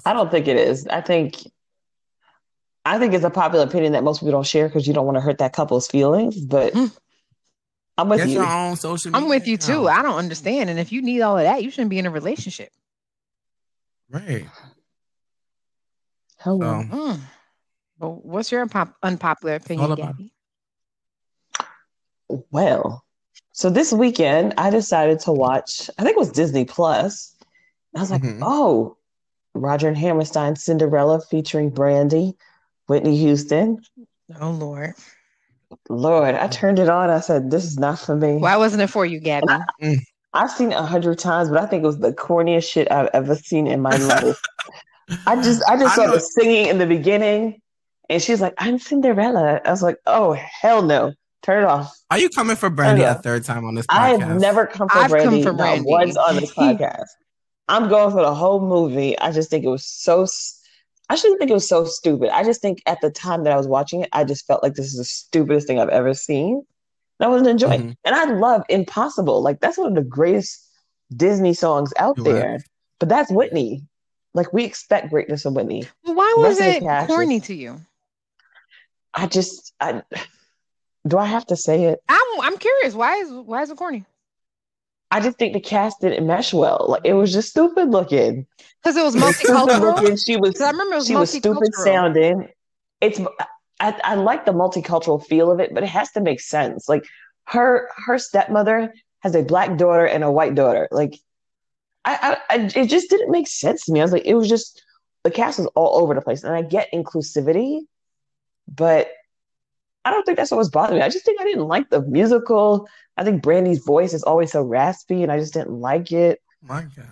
I 0.06 0.14
don't 0.14 0.32
think 0.32 0.48
it 0.48 0.58
is. 0.58 0.88
I 0.88 1.02
think 1.02 1.36
I 2.86 3.00
think 3.00 3.14
it's 3.14 3.24
a 3.26 3.30
popular 3.32 3.66
opinion 3.66 3.94
that 3.94 4.04
most 4.04 4.20
people 4.20 4.32
don't 4.32 4.46
share 4.46 4.68
because 4.68 4.88
you 4.88 4.94
don't 4.94 5.06
want 5.06 5.16
to 5.18 5.22
hurt 5.22 5.40
that 5.40 5.54
couple's 5.54 5.88
feelings. 5.88 6.40
But 6.40 6.74
Hmm. 6.74 6.86
I'm 7.98 8.10
with 8.10 8.20
Get 8.20 8.28
you. 8.30 8.34
your 8.36 8.46
own 8.48 8.76
social 8.76 9.12
media. 9.12 9.24
I'm 9.24 9.30
with 9.30 9.48
you 9.48 9.58
too. 9.58 9.88
I 9.88 10.02
don't 10.02 10.18
understand. 10.18 10.70
And 10.70 10.78
if 10.80 10.92
you 10.92 11.02
need 11.02 11.22
all 11.22 11.38
of 11.38 11.44
that, 11.44 11.64
you 11.64 11.72
shouldn't 11.72 11.90
be 11.90 11.98
in 12.00 12.06
a 12.06 12.12
relationship. 12.12 12.70
Right. 14.10 14.46
Hello. 16.40 16.84
So 16.84 16.96
Mm. 16.98 17.20
But 17.98 18.26
what's 18.26 18.52
your 18.52 18.66
unpop- 18.68 18.94
unpopular 19.02 19.56
opinion, 19.56 19.86
all 19.86 19.92
about- 19.94 20.18
Gabby? 20.18 20.34
Well, 22.52 23.06
so 23.52 23.70
this 23.70 23.94
weekend 23.94 24.54
I 24.58 24.70
decided 24.70 25.20
to 25.22 25.32
watch. 25.32 25.90
I 25.98 26.04
think 26.04 26.18
it 26.18 26.20
was 26.20 26.32
Disney 26.32 26.66
Plus. 26.66 27.34
I 27.96 28.00
was 28.02 28.12
like, 28.12 28.22
Mhm. 28.24 28.40
oh, 28.42 28.98
Roger 29.54 29.88
and 29.88 29.98
Hammerstein 29.98 30.56
Cinderella 30.56 31.22
featuring 31.22 31.70
Brandy, 31.70 32.36
Whitney 32.88 33.18
Houston. 33.18 33.82
Oh 34.40 34.52
Lord, 34.52 34.94
Lord, 35.90 36.36
I 36.36 36.48
turned 36.48 36.80
it 36.80 36.90
on. 36.90 37.10
I 37.10 37.20
said, 37.20 37.52
this 37.52 37.64
is 37.64 37.78
not 37.78 38.00
for 38.00 38.16
me. 38.16 38.36
why 38.38 38.58
wasn't 38.58 38.82
it 38.82 38.88
for 38.88 39.06
you, 39.06 39.20
Gabby? 39.20 39.48
Mm. 39.82 39.98
I've 40.34 40.52
seen 40.52 40.72
it 40.72 40.76
a 40.76 40.84
hundred 40.84 41.18
times, 41.20 41.50
but 41.50 41.60
I 41.60 41.66
think 41.66 41.84
it 41.84 41.88
was 41.88 42.00
the 42.00 42.12
corniest 42.14 42.70
shit 42.70 42.92
I've 42.92 43.10
ever 43.14 43.36
seen 43.36 43.68
in 43.68 43.82
my 43.82 43.96
life. 43.96 44.40
I 45.28 45.36
just, 45.36 45.64
I 45.68 45.78
just 45.78 45.94
I 45.94 45.96
saw 45.96 46.06
know- 46.08 46.14
the 46.16 46.20
singing 46.20 46.68
in 46.68 46.78
the 46.78 46.86
beginning, 46.86 47.62
and 48.10 48.22
she's 48.22 48.42
like, 48.42 48.54
"I'm 48.58 48.80
Cinderella." 48.80 49.62
I 49.64 49.72
was 49.72 49.82
like, 49.84 49.98
"Oh 50.08 50.34
hell 50.34 50.82
no, 50.82 51.14
turn 51.44 51.64
it 51.64 51.68
off." 51.68 51.96
are 52.12 52.20
you 52.20 52.30
coming 52.30 52.56
for 52.56 52.70
Brandy 52.70 53.02
a 53.04 53.16
third 53.16 53.44
time 53.44 53.66
on 53.66 53.76
this 53.76 53.86
I 53.90 54.10
have 54.18 54.40
never 54.40 54.66
come 54.68 54.88
for 54.90 54.98
I've 54.98 55.10
come 55.12 55.20
Brandy, 55.20 55.44
for 55.44 55.54
Brandy. 55.54 55.90
once 55.90 56.16
on 56.18 56.36
this 56.36 56.54
podcast. 56.56 57.06
I'm 57.68 57.88
going 57.90 58.12
for 58.12 58.22
the 58.22 58.34
whole 58.36 58.60
movie. 58.62 59.18
I 59.20 59.32
just 59.32 59.50
think 59.50 59.64
it 59.66 59.70
was 59.70 59.86
so. 59.86 60.24
s- 60.24 60.62
I 61.10 61.16
shouldn't 61.16 61.40
think 61.40 61.52
it 61.52 61.56
was 61.56 61.68
so 61.68 61.86
stupid. 61.86 62.30
I 62.30 62.44
just 62.44 62.62
think 62.62 62.82
at 62.88 63.00
the 63.02 63.10
time 63.12 63.44
that 63.44 63.54
I 63.54 63.58
was 63.58 63.68
watching 63.68 64.02
it, 64.02 64.10
I 64.12 64.24
just 64.24 64.46
felt 64.48 64.64
like 64.64 64.74
this 64.74 64.88
is 64.88 64.98
the 64.98 65.04
stupidest 65.06 65.68
thing 65.68 65.80
I've 65.80 65.90
ever 65.90 66.14
seen. 66.14 66.64
And 67.20 67.26
I 67.26 67.30
wasn't 67.30 67.50
enjoying. 67.50 67.82
Mhm. 67.92 67.96
And 68.04 68.16
I 68.16 68.26
love 68.26 68.64
Impossible. 68.70 69.42
Like 69.42 69.60
that's 69.60 69.78
one 69.78 69.90
of 69.90 69.96
the 69.96 70.10
greatest 70.10 70.68
Disney 71.16 71.54
songs 71.54 71.94
out 71.98 72.18
You're 72.18 72.26
right. 72.26 72.34
there. 72.34 72.60
But 73.00 73.10
that's 73.10 73.32
Whitney. 73.32 73.84
Like 74.34 74.52
we 74.52 74.66
expect 74.66 75.10
greatness 75.12 75.44
from 75.44 75.54
Whitney. 75.54 75.84
Well, 76.04 76.16
why 76.16 76.34
was 76.38 76.60
of 76.60 76.66
it 76.66 76.82
cast 76.84 77.08
corny 77.08 77.38
is- 77.38 77.44
to 77.44 77.54
you? 77.56 77.82
I 79.14 79.28
just 79.28 79.74
I 79.80 80.02
do 81.08 81.18
I 81.18 81.26
have 81.26 81.46
to 81.48 81.56
say 81.56 81.84
it? 81.86 82.00
I'm 82.10 82.42
I'm 82.42 82.58
curious. 82.58 82.96
Why 82.96 83.18
is 83.18 83.32
why 83.32 83.62
is 83.62 83.70
it 83.70 83.78
corny? 83.78 84.06
I 85.16 85.22
just 85.22 85.38
think 85.38 85.54
the 85.54 85.62
cast 85.62 86.02
didn't 86.02 86.28
mesh 86.28 86.54
well. 86.54 86.88
Like 86.90 87.04
it 87.06 87.14
was 87.14 87.32
just 87.32 87.52
stupid 87.52 87.90
looking. 87.90 88.46
Because 88.84 88.98
it 88.98 89.04
was 89.04 89.16
multicultural. 89.16 89.96
looking. 89.96 90.18
She 90.18 90.36
was 90.36 90.60
I 90.60 90.72
remember 90.72 90.96
it 90.96 90.98
was 90.98 91.08
she 91.08 91.16
was 91.16 91.32
stupid 91.32 91.74
sounding. 91.74 92.50
It's 93.00 93.22
I, 93.80 93.98
I 94.04 94.16
like 94.16 94.44
the 94.44 94.52
multicultural 94.52 95.26
feel 95.26 95.50
of 95.54 95.62
it, 95.62 95.74
but 95.74 95.84
it 95.84 95.88
has 95.90 96.12
to 96.12 96.22
make 96.22 96.42
sense. 96.42 96.90
Like 96.90 97.06
her 97.46 97.88
her 97.96 98.20
stepmother 98.20 98.94
has 99.22 99.36
a 99.36 99.44
black 99.44 99.78
daughter 99.78 100.06
and 100.06 100.22
a 100.22 100.30
white 100.30 100.54
daughter. 100.54 100.90
Like 100.92 101.18
I, 102.04 102.38
I, 102.50 102.56
I 102.58 102.72
it 102.76 102.88
just 102.88 103.10
didn't 103.10 103.32
make 103.32 103.48
sense 103.48 103.86
to 103.86 103.94
me. 103.94 104.02
I 104.02 104.04
was 104.04 104.12
like, 104.12 104.26
it 104.26 104.36
was 104.36 104.50
just 104.50 104.84
the 105.24 105.32
cast 105.32 105.60
was 105.60 105.68
all 105.76 106.02
over 106.02 106.14
the 106.14 106.22
place, 106.22 106.44
and 106.44 106.54
I 106.54 106.62
get 106.62 106.92
inclusivity, 106.94 107.84
but 108.68 109.08
I 110.06 110.12
don't 110.12 110.24
think 110.26 110.38
that's 110.38 110.52
what 110.52 110.58
was 110.58 110.70
bothering 110.70 111.00
me. 111.00 111.06
I 111.06 111.10
just 111.10 111.26
think 111.26 111.42
I 111.42 111.44
didn't 111.44 111.68
like 111.68 111.90
the 111.90 112.02
musical. 112.04 112.88
I 113.18 113.24
think 113.24 113.42
Brandy's 113.42 113.84
voice 113.84 114.14
is 114.14 114.24
always 114.24 114.52
so 114.52 114.62
raspy, 114.62 115.24
and 115.24 115.32
I 115.32 115.40
just 115.40 115.54
didn't 115.54 115.72
like 115.82 116.12
it. 116.12 116.42
My 116.62 116.82
God. 116.84 117.08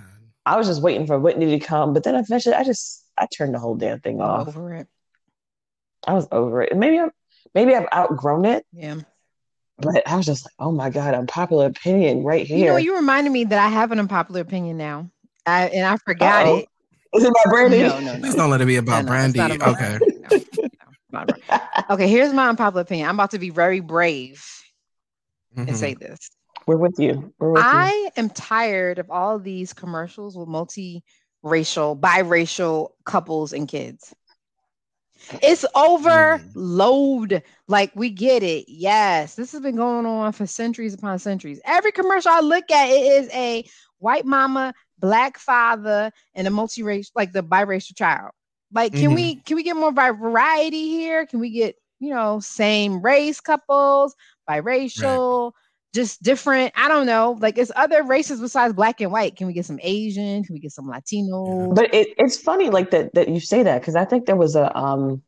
I 0.45 0.57
was 0.57 0.67
just 0.67 0.81
waiting 0.81 1.07
for 1.07 1.19
Whitney 1.19 1.57
to 1.57 1.65
come, 1.65 1.93
but 1.93 2.03
then 2.03 2.15
eventually 2.15 2.53
I 2.55 2.63
just 2.63 3.03
I 3.17 3.27
turned 3.27 3.53
the 3.55 3.59
whole 3.59 3.75
damn 3.75 3.99
thing 3.99 4.21
I'm 4.21 4.29
off. 4.29 4.47
over 4.49 4.73
it. 4.75 4.87
I 6.05 6.13
was 6.13 6.27
over 6.31 6.61
it. 6.61 6.71
And 6.71 6.79
maybe 6.79 6.99
I'm 6.99 7.11
maybe 7.55 7.73
I've 7.75 7.87
outgrown 7.93 8.45
it, 8.45 8.65
Yeah. 8.73 8.95
but 9.77 10.05
I 10.07 10.15
was 10.17 10.25
just 10.25 10.45
like, 10.45 10.53
oh 10.59 10.71
my 10.71 10.89
God, 10.89 11.13
unpopular 11.13 11.65
opinion 11.67 12.23
right 12.23 12.45
here. 12.45 12.57
You 12.57 12.65
know, 12.65 12.75
here. 12.75 12.85
you 12.91 12.95
reminded 12.97 13.31
me 13.31 13.45
that 13.45 13.57
I 13.59 13.69
have 13.69 13.91
an 13.91 13.99
unpopular 13.99 14.41
opinion 14.41 14.77
now. 14.77 15.09
I 15.45 15.67
and 15.69 15.87
I 15.87 15.97
forgot 15.97 16.45
Uh-oh. 16.45 16.57
it. 16.57 16.69
Is 17.15 17.23
it 17.23 17.29
about 17.29 17.51
Brandy? 17.53 17.83
No, 17.83 17.99
no, 17.99 18.13
no. 18.13 18.19
Please 18.19 18.35
don't 18.35 18.49
let 18.49 18.59
it 18.61 18.65
be 18.65 18.75
about 18.77 19.05
no, 19.05 19.13
it's 19.13 19.33
Brandy. 19.33 19.39
not 19.39 19.55
about 19.55 19.75
okay. 19.75 19.97
Brandy. 19.99 20.69
No, 21.13 21.19
no, 21.19 21.25
not 21.25 21.39
about- 21.47 21.91
Okay, 21.91 22.07
here's 22.07 22.33
my 22.33 22.49
unpopular 22.49 22.81
opinion. 22.81 23.07
I'm 23.07 23.15
about 23.15 23.31
to 23.31 23.39
be 23.39 23.49
very 23.51 23.79
brave. 23.79 24.43
and 25.55 25.69
Mhm. 25.69 25.75
say 25.75 25.93
this. 25.93 26.31
We're 26.65 26.77
with 26.77 26.97
you. 26.97 27.31
We're 27.37 27.51
with 27.51 27.61
you. 27.61 27.69
I 27.69 28.09
am 28.17 28.31
tired 28.31 28.97
of 28.97 29.11
all 29.11 29.37
these 29.37 29.71
commercials 29.71 30.35
with 30.35 30.47
multi-racial, 30.47 31.95
biracial 31.95 32.93
couples 33.05 33.53
and 33.53 33.67
kids. 33.67 34.15
It's 35.43 35.63
overload. 35.75 37.43
Like 37.67 37.91
we 37.95 38.09
get 38.09 38.41
it. 38.41 38.65
Yes, 38.67 39.35
this 39.35 39.51
has 39.51 39.61
been 39.61 39.75
going 39.75 40.07
on 40.07 40.31
for 40.31 40.47
centuries 40.47 40.95
upon 40.95 41.19
centuries. 41.19 41.61
Every 41.65 41.91
commercial 41.91 42.31
I 42.31 42.39
look 42.39 42.71
at, 42.71 42.89
it 42.89 43.23
is 43.23 43.29
a 43.31 43.63
white 43.99 44.25
mama, 44.25 44.73
black 44.97 45.37
father, 45.37 46.11
and 46.33 46.47
a 46.47 46.49
multi-racial, 46.49 47.11
like 47.15 47.31
the 47.31 47.43
biracial 47.43 47.95
child. 47.95 48.31
Like, 48.73 48.93
can 48.95 49.11
Mhm. 49.11 49.15
we 49.15 49.35
can 49.35 49.55
we 49.55 49.63
get 49.63 49.75
more 49.75 49.91
variety 49.91 50.89
here? 50.89 51.25
Can 51.25 51.39
we 51.39 51.51
get 51.51 51.75
you 51.99 52.13
know 52.13 52.39
same 52.39 53.01
race 53.01 53.39
couples, 53.39 54.15
biracial? 54.49 55.53
just 55.93 56.23
different. 56.23 56.73
I 56.75 56.87
don't 56.87 57.05
know. 57.05 57.37
Like 57.39 57.57
it's 57.57 57.71
other 57.75 58.03
races 58.03 58.41
besides 58.41 58.73
black 58.73 58.99
and 58.99 59.11
white. 59.11 59.35
Can 59.35 59.45
we 59.47 59.53
get 59.53 59.65
some 59.65 59.79
Asian? 59.81 60.43
Can 60.43 60.53
we 60.53 60.59
get 60.59 60.71
some 60.71 60.87
Latino? 60.87 61.71
But 61.71 61.93
it, 61.93 62.15
it's 62.17 62.37
funny 62.37 62.69
like 62.69 62.89
that 62.91 63.13
that 63.13 63.29
you 63.29 63.39
say 63.39 63.61
that 63.63 63.79
because 63.79 63.95
I 63.95 64.03
think 64.05 64.25
there 64.25 64.35
was 64.35 64.55
a 64.55 64.75
um 64.75 65.21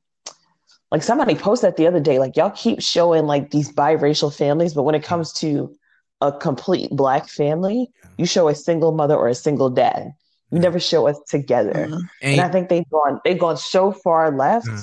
like 0.91 1.03
somebody 1.03 1.35
posted 1.35 1.69
that 1.69 1.77
the 1.77 1.87
other 1.87 1.99
day 1.99 2.19
like 2.19 2.35
y'all 2.35 2.51
keep 2.51 2.81
showing 2.81 3.25
like 3.25 3.51
these 3.51 3.71
biracial 3.71 4.35
families 4.35 4.73
but 4.73 4.83
when 4.83 4.95
it 4.95 5.03
comes 5.03 5.33
to 5.33 5.75
a 6.21 6.31
complete 6.31 6.89
black 6.91 7.27
family 7.27 7.89
you 8.17 8.25
show 8.25 8.47
a 8.47 8.55
single 8.55 8.91
mother 8.91 9.15
or 9.15 9.27
a 9.27 9.35
single 9.35 9.69
dad 9.69 10.13
you 10.55 10.61
never 10.61 10.79
show 10.79 11.07
us 11.07 11.19
together 11.29 11.87
Mhm. 11.89 12.01
and 12.21 12.41
I 12.41 12.49
think 12.49 12.69
they've 12.69 12.89
gone 12.89 13.19
they've 13.23 13.37
gone 13.39 13.57
so 13.57 13.91
far 13.91 14.31
left 14.31 14.67
Yeah. 14.67 14.81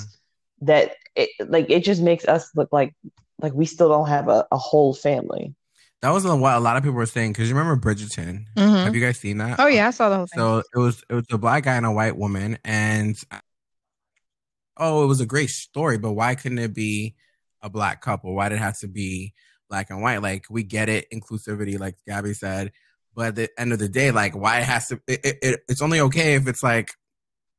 that 0.61 0.95
it 1.15 1.29
like 1.49 1.69
it 1.69 1.83
just 1.83 2.01
makes 2.01 2.25
us 2.25 2.49
look 2.55 2.69
like 2.71 2.93
like 3.41 3.53
we 3.53 3.65
still 3.65 3.89
don't 3.89 4.07
have 4.07 4.29
a, 4.29 4.45
a 4.51 4.57
whole 4.57 4.93
family 4.93 5.53
that 6.01 6.11
was 6.11 6.25
what 6.25 6.55
a 6.55 6.59
lot 6.59 6.75
of 6.77 6.83
people 6.83 6.97
were 6.97 7.05
saying 7.05 7.31
because 7.31 7.47
you 7.49 7.55
remember 7.55 7.79
Bridgerton. 7.81 8.45
Mhm. 8.57 8.83
Have 8.83 8.93
you 8.93 8.99
guys 8.99 9.17
seen 9.19 9.37
that? 9.37 9.57
Oh 9.57 9.67
yeah, 9.67 9.87
I 9.87 9.91
saw 9.91 10.09
the 10.09 10.17
whole 10.17 10.27
thing. 10.27 10.37
So 10.39 10.57
it 10.75 10.77
was 10.77 11.01
it 11.09 11.13
was 11.13 11.25
a 11.31 11.37
black 11.37 11.63
guy 11.63 11.75
and 11.75 11.85
a 11.85 11.91
white 11.93 12.17
woman, 12.17 12.57
and 12.65 13.15
oh, 14.77 15.03
it 15.03 15.07
was 15.07 15.21
a 15.21 15.25
great 15.25 15.49
story. 15.49 15.97
But 15.97 16.11
why 16.13 16.35
couldn't 16.35 16.59
it 16.59 16.73
be 16.73 17.15
a 17.61 17.69
black 17.69 18.01
couple? 18.01 18.35
Why 18.35 18.49
did 18.49 18.55
it 18.55 18.59
have 18.59 18.77
to 18.79 18.87
be 18.87 19.33
black 19.69 19.89
and 19.89 20.01
white? 20.01 20.21
Like 20.21 20.45
we 20.49 20.63
get 20.63 20.89
it, 20.89 21.07
inclusivity, 21.09 21.79
like 21.79 21.95
Gabby 22.07 22.33
said. 22.33 22.71
But 23.15 23.27
at 23.27 23.35
the 23.35 23.49
end 23.59 23.73
of 23.73 23.79
the 23.79 23.89
day, 23.89 24.11
like 24.11 24.35
why 24.35 24.59
it 24.59 24.63
has 24.65 24.87
to? 24.87 24.99
It, 25.07 25.19
it, 25.25 25.37
it- 25.41 25.59
it's 25.67 25.81
only 25.81 25.99
okay 26.01 26.35
if 26.35 26.47
it's 26.47 26.63
like 26.63 26.89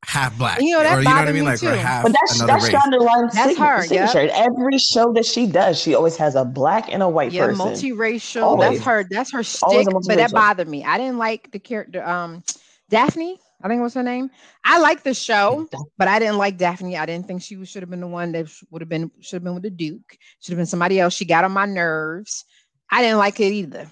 half 0.05 0.37
black, 0.37 0.61
You 0.61 0.73
know, 0.73 0.83
that 0.83 0.99
or 0.99 1.03
you 1.03 1.09
know 1.09 1.15
what 1.15 1.29
I 1.29 1.33
mean, 1.33 1.45
me 1.45 1.47
like 1.51 1.63
or 1.63 1.71
too. 1.73 1.81
half 1.81 2.03
but 2.03 2.13
that's 2.13 2.39
another 2.39 2.53
that's 2.61 2.65
race. 2.65 2.75
Shonda 2.75 3.01
Rhimes' 3.01 3.35
That's 3.35 3.49
sig- 3.51 3.59
her, 3.59 3.77
yeah. 3.95 4.07
signature. 4.07 4.21
In 4.21 4.31
every 4.31 4.79
show 4.79 5.13
that 5.15 5.25
she 5.25 5.47
does 5.47 5.81
she 5.81 5.95
always 5.95 6.17
has 6.19 6.35
a 6.35 6.45
black 6.45 6.93
and 6.93 7.03
a 7.03 7.09
white 7.09 7.33
yeah, 7.33 7.47
person 7.47 7.67
multiracial. 7.67 8.43
Always. 8.43 8.71
That's 8.71 8.85
her. 8.85 9.05
That's 9.11 9.33
her 9.33 9.43
stick. 9.43 9.87
But 10.07 10.17
that 10.17 10.33
bothered 10.33 10.69
me. 10.69 10.85
I 10.85 10.99
didn't 10.99 11.17
like 11.19 11.51
the 11.53 11.59
character. 11.59 12.05
Um, 12.05 12.43
Daphne. 12.91 13.39
I 13.63 13.69
think 13.69 13.81
was 13.81 13.95
her 13.95 14.03
name. 14.03 14.31
I 14.63 14.79
like 14.79 15.05
the 15.05 15.15
show, 15.15 15.67
but 15.97 16.07
I 16.07 16.19
didn't 16.19 16.37
like 16.37 16.59
Daphne. 16.59 16.99
I 16.99 17.07
didn't 17.07 17.27
think 17.27 17.41
she 17.41 17.65
should 17.65 17.81
have 17.83 17.89
been 17.89 18.01
the 18.01 18.07
one 18.07 18.33
that 18.33 18.53
would 18.71 18.83
have 18.83 18.91
been 18.91 19.11
should 19.21 19.37
have 19.37 19.45
been 19.45 19.55
with 19.55 19.63
the 19.63 19.71
Duke. 19.71 20.19
Should 20.41 20.51
have 20.53 20.59
been 20.59 20.67
somebody 20.67 21.01
else. 21.01 21.15
She 21.15 21.25
got 21.25 21.45
on 21.45 21.53
my 21.53 21.65
nerves. 21.65 22.45
I 22.91 23.01
didn't 23.01 23.17
like 23.17 23.41
it 23.41 23.53
either. 23.53 23.89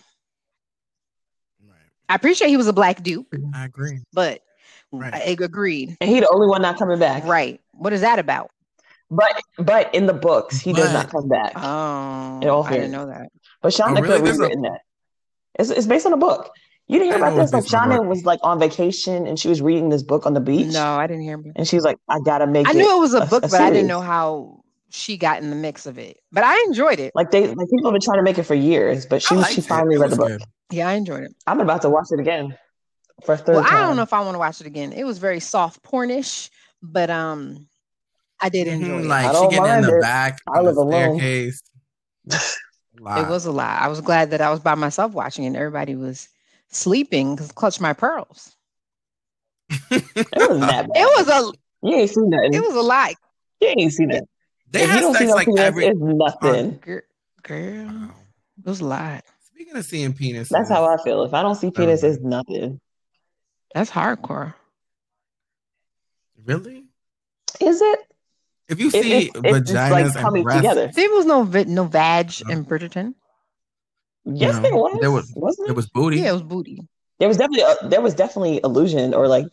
Right. 2.08 2.12
I 2.12 2.16
appreciate 2.16 2.48
he 2.48 2.56
was 2.56 2.68
a 2.68 2.72
black 2.72 3.02
Duke, 3.02 3.26
I 3.54 3.64
agree. 3.64 4.00
but 4.12 4.40
Right. 4.92 5.14
I 5.14 5.18
agreed. 5.40 5.96
and 6.00 6.10
he 6.10 6.20
the 6.20 6.28
only 6.28 6.48
one 6.48 6.60
not 6.62 6.78
coming 6.78 6.98
back 6.98 7.24
Right. 7.24 7.60
What 7.72 7.92
is 7.92 8.02
that 8.02 8.18
about? 8.18 8.50
But 9.10 9.42
but 9.58 9.94
in 9.94 10.06
the 10.06 10.12
books, 10.14 10.58
he 10.60 10.72
does 10.72 10.92
not 10.92 11.10
come 11.10 11.28
back. 11.28 11.52
Oh, 11.56 12.40
In 12.42 12.48
all 12.48 12.64
I 12.64 12.72
didn't 12.72 12.92
know 12.92 13.06
that. 13.06 13.28
But 13.62 13.72
Shonda 13.72 13.98
Oh, 13.98 14.02
really? 14.02 14.02
could 14.02 14.10
have 14.16 14.24
There's 14.24 14.38
a- 14.38 14.42
rewritten 14.42 14.62
that. 14.62 14.80
It's, 15.58 15.70
it's 15.70 15.86
based 15.86 16.06
on 16.06 16.12
a 16.14 16.16
book. 16.16 16.50
You 16.88 16.98
didn't 16.98 17.14
hear 17.14 17.24
I 17.24 17.28
about 17.28 17.36
this? 17.40 17.52
Like 17.52 17.62
it's 17.62 17.70
based 17.70 17.74
on 17.74 17.92
a 17.92 17.98
Shonda 17.98 18.06
was 18.08 18.24
like 18.24 18.40
on 18.42 18.58
vacation 18.58 19.26
and 19.26 19.38
she 19.38 19.48
was 19.48 19.60
reading 19.62 19.88
this 19.90 20.02
book 20.02 20.24
on 20.26 20.32
the 20.34 20.40
beach. 20.40 20.72
No, 20.72 20.82
I 20.94 21.06
didn't 21.06 21.22
hear 21.22 21.34
him. 21.34 21.52
And 21.56 21.68
she 21.68 21.76
was 21.76 21.84
like, 21.84 21.98
I 22.08 22.18
gotta 22.24 22.46
make 22.46 22.66
it 22.66 22.70
I 22.70 22.72
knew 22.72 22.96
it 22.96 23.00
was 23.00 23.12
a 23.14 23.18
a- 23.20 23.26
book, 23.26 23.44
a 23.44 23.48
but 23.48 23.60
I 23.60 23.70
didn't 23.70 23.86
know 23.86 24.00
how 24.00 24.61
she 24.92 25.16
got 25.16 25.42
in 25.42 25.50
the 25.50 25.56
mix 25.56 25.86
of 25.86 25.98
it. 25.98 26.18
But 26.30 26.44
I 26.44 26.58
enjoyed 26.68 27.00
it. 27.00 27.12
Like 27.14 27.30
they 27.30 27.46
like 27.46 27.68
people 27.68 27.86
have 27.86 27.92
been 27.92 28.00
trying 28.00 28.18
to 28.18 28.22
make 28.22 28.38
it 28.38 28.44
for 28.44 28.54
years, 28.54 29.06
but 29.06 29.22
she 29.22 29.34
I 29.34 29.36
was 29.38 29.42
liked 29.44 29.54
she 29.54 29.60
finally 29.62 29.96
It 29.96 30.00
read 30.00 30.10
the 30.10 30.16
book. 30.16 30.28
good. 30.28 30.42
Yeah, 30.70 30.88
I 30.88 30.92
enjoyed 30.94 31.24
it. 31.24 31.34
I'm 31.46 31.60
about 31.60 31.82
to 31.82 31.90
watch 31.90 32.06
it 32.12 32.20
again 32.20 32.56
for 33.24 33.36
third 33.36 33.54
Well, 33.54 33.64
time. 33.64 33.74
I 33.74 33.78
don't 33.78 33.96
know 33.96 34.02
if 34.02 34.12
I 34.12 34.20
want 34.20 34.34
to 34.34 34.38
watch 34.38 34.60
it 34.60 34.66
again. 34.66 34.92
It 34.92 35.04
was 35.04 35.18
very 35.18 35.40
soft 35.40 35.82
pornish, 35.82 36.50
but 36.82 37.10
um, 37.10 37.66
I 38.40 38.48
did 38.48 38.66
enjoy 38.68 38.86
Mhm, 38.86 39.04
it. 39.04 39.06
Like 39.08 39.26
she 39.26 39.32
don't 39.32 39.50
getting 39.50 39.66
in 39.66 39.80
the 39.82 39.92
it. 39.92 40.00
back 40.00 40.40
I 40.46 40.58
on 40.58 40.64
the 40.64 40.70
live 40.70 40.76
alone. 40.78 41.18
staircase. 41.18 41.62
It 42.94 43.28
was 43.28 43.46
a 43.46 43.50
lot. 43.52 43.82
I 43.82 43.88
was 43.88 44.00
glad 44.00 44.30
that 44.30 44.40
I 44.40 44.50
was 44.50 44.60
by 44.60 44.74
myself 44.76 45.12
watching, 45.12 45.44
and 45.44 45.56
everybody 45.56 45.96
was 45.96 46.28
sleeping 46.68 47.34
because 47.34 47.50
clutch 47.50 47.80
my 47.80 47.92
pearls. 47.92 48.54
It 49.80 50.08
wasn't 50.38 50.60
that 50.60 50.88
bad. 50.88 50.96
It 50.96 51.26
was 51.26 51.28
a 51.28 51.52
You 51.88 51.96
ain't 51.96 52.10
seen 52.10 52.30
nothing. 52.30 52.54
it 52.54 52.60
was 52.60 52.76
a 52.76 52.80
lot, 52.82 53.14
you 53.60 53.74
ain't 53.76 53.92
seen 53.92 54.08
that. 54.10 54.24
They 54.72 54.80
if 54.82 54.86
you 54.88 54.92
had 54.92 55.00
don't 55.00 55.12
see 55.14 55.18
sex 55.20 55.28
no 55.28 55.34
like 55.34 55.46
penis, 55.46 55.60
every. 55.60 55.86
it's 55.86 56.00
nothing. 56.00 56.72
Oh, 56.74 56.78
girl. 56.84 57.00
girl 57.42 57.86
Wow. 57.86 58.10
it 58.58 58.68
was 58.68 58.80
a 58.80 58.84
lot. 58.84 59.24
Speaking 59.54 59.76
of 59.76 59.84
seeing 59.84 60.12
penis, 60.14 60.48
That's 60.48 60.68
how 60.68 60.84
I 60.84 60.96
feel. 61.02 61.22
If 61.24 61.34
I 61.34 61.42
don't 61.42 61.54
see 61.56 61.68
oh, 61.68 61.70
penis, 61.72 62.02
Okay. 62.02 62.14
it's 62.14 62.22
nothing. 62.22 62.80
That's 63.74 63.90
hardcore. 63.90 64.54
really. 66.44 66.84
Is 67.60 67.80
it? 67.80 67.98
If 68.68 68.80
you 68.80 68.86
It- 68.88 68.92
see 68.92 69.12
it's, 69.26 69.36
it's, 69.36 69.44
it's 69.44 69.70
vaginas 69.70 69.90
like 69.90 70.04
and 70.06 70.14
coming 70.14 70.42
breasts, 70.44 70.62
together. 70.62 70.90
There 70.94 71.10
was 71.10 71.26
no 71.26 71.42
vi- 71.44 71.64
no 71.64 71.84
vag 71.84 72.32
No. 72.46 72.52
in 72.52 72.64
Bridgerton. 72.64 73.14
Yes, 74.24 74.54
No, 74.56 74.62
there 74.62 74.74
was. 74.76 74.98
there 75.00 75.10
was- 75.10 75.32
Wasn't 75.36 75.68
it 75.68 75.72
was 75.76 75.88
booty. 75.88 76.18
Yeah, 76.18 76.30
it 76.30 76.32
was 76.32 76.42
booty. 76.42 76.80
There 77.18 77.28
was 77.28 77.36
definitely 77.36 77.62
a, 77.64 77.88
there 77.88 78.00
was 78.00 78.14
definitely 78.14 78.60
illusion 78.64 79.14
or 79.14 79.28
like 79.28 79.48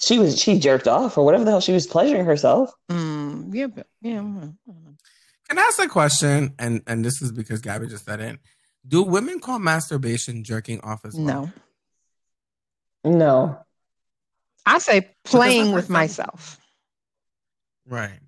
she 0.00 0.18
was 0.18 0.38
she 0.38 0.58
jerked 0.58 0.88
off 0.88 1.18
or 1.18 1.24
whatever 1.24 1.44
the 1.44 1.50
hell 1.50 1.60
she 1.60 1.72
was 1.72 1.86
pleasuring 1.86 2.24
herself. 2.24 2.70
Mm, 2.90 3.54
yeah, 3.54 3.66
but 3.66 3.86
yeah. 4.00 4.20
Can 4.20 5.58
I 5.58 5.62
ask 5.62 5.82
a 5.82 5.88
question? 5.88 6.54
And 6.58 6.82
and 6.86 7.04
this 7.04 7.22
is 7.22 7.32
because 7.32 7.60
Gabby 7.60 7.86
just 7.86 8.04
said 8.04 8.20
it. 8.20 8.38
Do 8.86 9.02
women 9.02 9.40
call 9.40 9.58
masturbation 9.58 10.44
jerking 10.44 10.80
off 10.80 11.04
as 11.04 11.14
well? 11.14 11.52
No, 13.04 13.10
No. 13.10 13.58
I 14.66 14.78
say 14.78 15.10
playing 15.24 15.72
with 15.72 15.88
myself. 15.88 16.58
Right. 17.86 18.20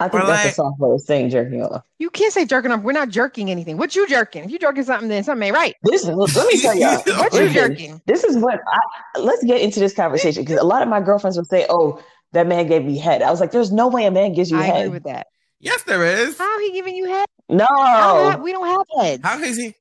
I 0.00 0.08
think 0.08 0.24
Or 0.24 0.26
that's 0.26 0.44
like- 0.44 0.52
a 0.52 0.54
soft 0.54 0.78
way 0.80 0.90
of 0.94 1.00
saying 1.00 1.30
jerking 1.30 1.62
off. 1.62 1.82
You 1.98 2.10
can't 2.10 2.32
say 2.32 2.44
jerking 2.44 2.70
off. 2.72 2.82
We're 2.82 2.92
not 2.92 3.08
jerking 3.10 3.50
anything. 3.50 3.76
What 3.76 3.94
you 3.94 4.06
jerking? 4.08 4.44
If 4.44 4.50
you 4.50 4.58
jerking 4.58 4.82
something, 4.84 5.08
then 5.08 5.22
something 5.24 5.46
ain't 5.46 5.54
right. 5.54 5.74
This 5.84 6.02
is 6.02 6.08
let 6.08 6.46
me 6.52 6.60
tell 6.60 6.74
y'all. 6.76 6.96
What 7.18 7.32
you 7.34 7.48
jerking? 7.50 8.00
This 8.06 8.24
is 8.24 8.36
what 8.38 8.54
I 8.66 9.18
let's 9.18 9.44
get 9.44 9.60
into 9.60 9.80
this 9.80 9.94
conversation 9.94 10.42
because 10.42 10.58
a 10.58 10.64
lot 10.64 10.82
of 10.82 10.88
my 10.88 11.00
girlfriends 11.00 11.36
would 11.36 11.46
say, 11.46 11.66
Oh, 11.68 12.02
that 12.32 12.46
man 12.46 12.66
gave 12.66 12.84
me 12.84 12.98
head. 12.98 13.22
I 13.22 13.30
was 13.30 13.40
like, 13.40 13.52
There's 13.52 13.70
no 13.72 13.88
way 13.88 14.06
a 14.06 14.10
man 14.10 14.32
gives 14.32 14.50
you 14.50 14.58
I 14.58 14.66
agree 14.66 14.78
head. 14.80 14.90
with 14.90 15.04
that. 15.04 15.26
Yes, 15.60 15.82
there 15.84 16.04
is. 16.04 16.36
How 16.38 16.58
he 16.58 16.72
giving 16.72 16.96
you 16.96 17.06
head? 17.08 17.26
No. 17.48 17.66
Have- 17.70 18.40
we 18.40 18.50
don't 18.52 18.66
have 18.66 19.04
heads. 19.04 19.22
How 19.24 19.38
is 19.40 19.56
he? 19.56 19.74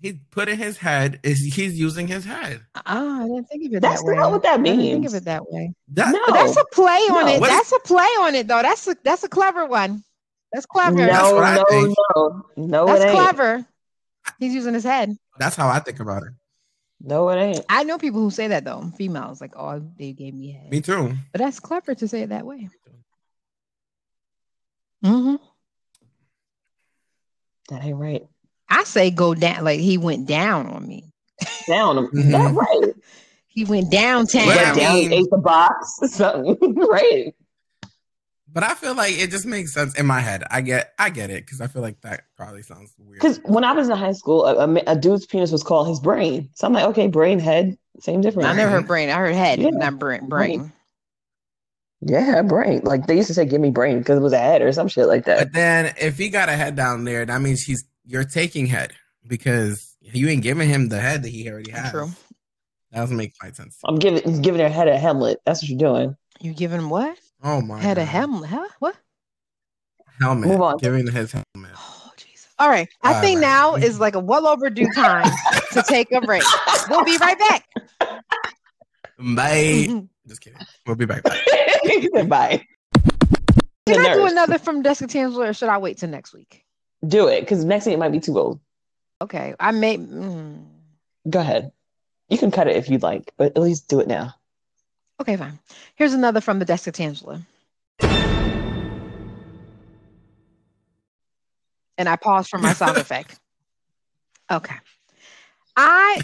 He's 0.00 0.14
putting 0.30 0.58
his 0.58 0.76
head. 0.76 1.20
Is 1.22 1.38
he's 1.54 1.78
using 1.78 2.06
his 2.06 2.24
head? 2.24 2.60
Ah, 2.74 3.22
I 3.22 3.26
didn't 3.26 3.44
think 3.48 3.66
of 3.66 3.72
it 3.74 3.80
That's 3.80 4.02
that 4.02 4.06
way. 4.10 4.16
not 4.16 4.30
what 4.30 4.42
that 4.42 4.60
I 4.60 4.62
didn't 4.62 4.80
think 4.80 5.06
of 5.06 5.14
it 5.14 5.24
that 5.24 5.50
way. 5.50 5.72
That, 5.94 6.12
No. 6.12 6.34
That's 6.34 6.56
a 6.56 6.64
play 6.72 6.84
on 7.10 7.26
No. 7.26 7.34
it. 7.34 7.40
What 7.40 7.50
is- 7.50 7.56
That's 7.56 7.72
a 7.72 7.78
play 7.80 8.04
on 8.20 8.34
it, 8.34 8.46
though. 8.46 8.60
That's 8.62 8.86
a 8.88 8.96
that's 9.02 9.24
a 9.24 9.28
clever 9.28 9.64
one. 9.66 10.04
That's 10.52 10.66
clever. 10.66 10.96
That's 10.98 11.22
No, 11.30 11.34
what 11.34 11.44
I 11.44 11.56
no, 11.56 11.64
think. 11.68 11.96
no. 12.16 12.42
No, 12.56 12.86
That's 12.86 13.00
it 13.04 13.06
ain't. 13.08 13.16
clever. 13.16 13.66
He's 14.38 14.54
using 14.54 14.74
his 14.74 14.84
head. 14.84 15.16
That's 15.38 15.56
how 15.56 15.68
I 15.68 15.78
think 15.80 16.00
about 16.00 16.22
it. 16.24 16.32
No, 17.00 17.28
it 17.30 17.36
ain't. 17.36 17.64
I 17.68 17.84
know 17.84 17.98
people 17.98 18.20
who 18.20 18.30
say 18.30 18.48
that 18.48 18.64
though. 18.64 18.90
Females 18.98 19.40
like, 19.40 19.52
oh, 19.56 19.80
they 19.98 20.12
gave 20.12 20.34
me 20.34 20.52
head. 20.52 20.70
Me 20.70 20.80
too. 20.80 21.14
But 21.32 21.38
that's 21.40 21.58
clever 21.60 21.94
to 21.94 22.06
say 22.08 22.22
it 22.22 22.28
that 22.30 22.44
way. 22.46 22.68
hmm 25.02 25.36
That 27.70 27.82
ain't 27.84 27.96
right. 27.96 28.22
I 28.86 28.88
say 28.88 29.10
go 29.10 29.34
down. 29.34 29.64
Like 29.64 29.80
he 29.80 29.98
went 29.98 30.26
down 30.26 30.66
on 30.68 30.86
me. 30.86 31.04
Down. 31.68 31.96
Mhm. 32.08 32.30
That 32.30 32.54
right. 32.54 32.94
He 33.48 33.64
went 33.64 33.90
downtown. 33.90 34.46
Well, 34.46 34.64
Went 34.64 34.78
down, 34.78 34.94
mean- 34.96 35.12
ate 35.12 35.30
the 35.30 35.38
box, 35.38 35.98
something. 36.12 36.56
right. 36.76 37.34
But 38.52 38.62
I 38.62 38.74
feel 38.74 38.94
like 38.94 39.18
it 39.18 39.30
just 39.30 39.44
makes 39.44 39.74
sense 39.74 39.98
in 39.98 40.06
my 40.06 40.20
head. 40.20 40.42
I 40.50 40.62
get, 40.62 40.92
I 40.98 41.10
get 41.10 41.28
it 41.30 41.44
because 41.44 41.60
I 41.60 41.66
feel 41.66 41.82
like 41.82 42.00
that 42.02 42.24
probably 42.38 42.62
sounds 42.62 42.94
weird. 42.98 43.20
Because 43.20 43.38
when 43.44 43.64
I 43.64 43.72
was 43.72 43.88
in 43.90 43.96
high 43.96 44.12
school, 44.12 44.46
a, 44.46 44.66
a, 44.66 44.74
a 44.86 44.96
dude's 44.96 45.26
penis 45.26 45.52
was 45.52 45.62
called 45.62 45.88
his 45.88 46.00
brain. 46.00 46.48
So 46.54 46.66
I'm 46.66 46.72
like, 46.72 46.84
okay, 46.86 47.08
brain, 47.08 47.38
head, 47.38 47.76
same 48.00 48.22
difference. 48.22 48.46
I 48.48 48.54
never 48.54 48.70
heard 48.70 48.86
brain. 48.86 49.10
I 49.10 49.16
heard 49.18 49.34
head, 49.34 49.58
Yeah. 49.58 49.70
not 49.70 49.98
brain. 49.98 50.26
Brain. 50.28 50.72
Yeah, 52.00 52.42
brain. 52.42 52.80
Like 52.84 53.06
they 53.06 53.16
used 53.16 53.28
to 53.28 53.34
say, 53.34 53.44
give 53.46 53.60
me 53.60 53.70
brain 53.70 53.98
because 53.98 54.18
it 54.18 54.22
was 54.22 54.32
a 54.32 54.38
head 54.38 54.62
or 54.62 54.72
some 54.72 54.88
shit 54.88 55.06
like 55.06 55.24
that. 55.26 55.38
But 55.38 55.52
then 55.52 55.94
if 56.00 56.16
he 56.18 56.28
got 56.30 56.48
a 56.48 56.52
head 56.52 56.76
down 56.76 57.04
there, 57.04 57.24
that 57.26 57.40
means 57.42 57.62
he's 57.62 57.84
you're 58.06 58.24
taking 58.24 58.66
head 58.66 58.92
because 59.26 59.96
you 60.00 60.28
ain't 60.28 60.42
giving 60.42 60.68
him 60.68 60.88
the 60.88 61.00
head 61.00 61.22
that 61.24 61.28
he 61.28 61.50
already 61.50 61.72
has. 61.72 61.90
True. 61.90 62.10
That 62.92 63.00
doesn't 63.00 63.16
make 63.16 63.36
quite 63.38 63.56
sense. 63.56 63.78
I'm 63.84 63.96
giving 63.98 64.40
giving 64.42 64.60
her 64.60 64.68
head 64.68 64.88
a 64.88 64.96
Hamlet. 64.96 65.40
That's 65.44 65.62
what 65.62 65.68
you're 65.68 65.78
doing. 65.78 66.16
You 66.40 66.54
giving 66.54 66.78
him 66.78 66.90
what? 66.90 67.18
Oh 67.42 67.60
my 67.60 67.80
Head 67.80 67.98
a 67.98 68.02
God. 68.02 68.08
helmet? 68.08 68.50
Huh? 68.50 68.68
What? 68.78 68.96
helmet. 70.20 70.48
Move 70.48 70.62
on. 70.62 70.78
Giving 70.78 71.06
his 71.06 71.32
helmet. 71.32 71.72
Oh 71.76 72.10
Jesus. 72.16 72.48
All 72.58 72.68
right. 72.68 72.88
I 73.02 73.14
All 73.14 73.20
think 73.20 73.36
right. 73.36 73.42
now 73.48 73.74
is 73.74 74.00
like 74.00 74.14
a 74.14 74.20
well 74.20 74.46
overdue 74.46 74.90
time 74.94 75.30
to 75.72 75.82
take 75.82 76.10
a 76.12 76.20
break. 76.20 76.44
We'll 76.88 77.04
be 77.04 77.16
right 77.18 77.38
back. 77.38 77.64
Bye. 79.18 80.02
Just 80.28 80.40
kidding. 80.40 80.58
We'll 80.86 80.96
be 80.96 81.06
back. 81.06 81.22
Bye. 82.28 82.64
Can 83.86 84.04
I 84.04 84.14
do 84.14 84.26
another 84.26 84.58
from 84.58 84.82
Desk 84.82 85.02
of 85.02 85.10
Tangela 85.10 85.50
or 85.50 85.52
should 85.52 85.68
I 85.68 85.78
wait 85.78 85.98
till 85.98 86.08
next 86.08 86.34
week? 86.34 86.64
Do 87.06 87.28
it 87.28 87.40
because 87.40 87.64
next 87.64 87.84
thing 87.84 87.92
it 87.92 87.98
might 87.98 88.12
be 88.12 88.20
too 88.20 88.38
old. 88.38 88.60
Okay. 89.20 89.54
I 89.60 89.72
may. 89.72 89.98
Mm, 89.98 90.64
Go 91.28 91.40
ahead. 91.40 91.72
You 92.28 92.38
can 92.38 92.50
cut 92.50 92.68
it 92.68 92.76
if 92.76 92.88
you'd 92.88 93.02
like, 93.02 93.32
but 93.36 93.56
at 93.56 93.62
least 93.62 93.88
do 93.88 94.00
it 94.00 94.08
now. 94.08 94.34
okay, 95.20 95.36
fine. 95.36 95.58
Here's 95.94 96.12
another 96.12 96.40
from 96.40 96.58
the 96.58 96.64
Desk 96.64 96.86
of 96.86 96.94
Tangela. 96.94 97.42
And 101.98 102.08
I 102.08 102.16
pause 102.16 102.48
for 102.48 102.58
my 102.58 102.72
sound 102.74 102.96
effect. 102.98 103.38
Okay. 104.50 104.74
I. 105.76 106.22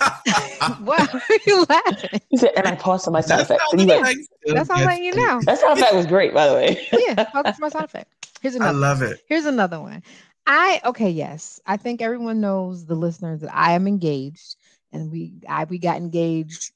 Why 0.80 1.08
are 1.12 1.38
you 1.46 1.66
laughing? 1.68 2.20
Said, 2.36 2.50
and 2.56 2.66
I 2.66 2.74
paused 2.74 3.06
on 3.06 3.12
my 3.12 3.20
sound 3.20 3.42
effect. 3.42 3.60
sounds 3.60 3.72
And 3.72 3.80
you 3.82 3.86
went, 3.88 4.02
like 4.02 4.18
That's 4.46 4.70
all 4.70 4.76
I'm 4.78 4.84
letting 4.86 5.04
you 5.04 5.14
know. 5.14 5.40
that 5.42 5.58
sound 5.58 5.78
effect 5.78 5.94
was 5.94 6.06
great, 6.06 6.34
by 6.34 6.46
the 6.48 6.54
way. 6.54 6.86
Yeah, 6.92 7.24
for 7.30 7.42
my 7.60 7.68
sound 7.68 7.84
effect. 7.86 8.33
Here's 8.44 8.56
I 8.56 8.58
another. 8.58 8.78
love 8.78 9.00
it. 9.00 9.20
Here's 9.26 9.46
another 9.46 9.80
one. 9.80 10.02
I 10.46 10.78
okay, 10.84 11.08
yes. 11.08 11.60
I 11.64 11.78
think 11.78 12.02
everyone 12.02 12.42
knows 12.42 12.84
the 12.84 12.94
listeners 12.94 13.40
that 13.40 13.56
I 13.56 13.72
am 13.72 13.88
engaged 13.88 14.56
and 14.92 15.10
we 15.10 15.32
I 15.48 15.64
we 15.64 15.78
got 15.78 15.96
engaged 15.96 16.72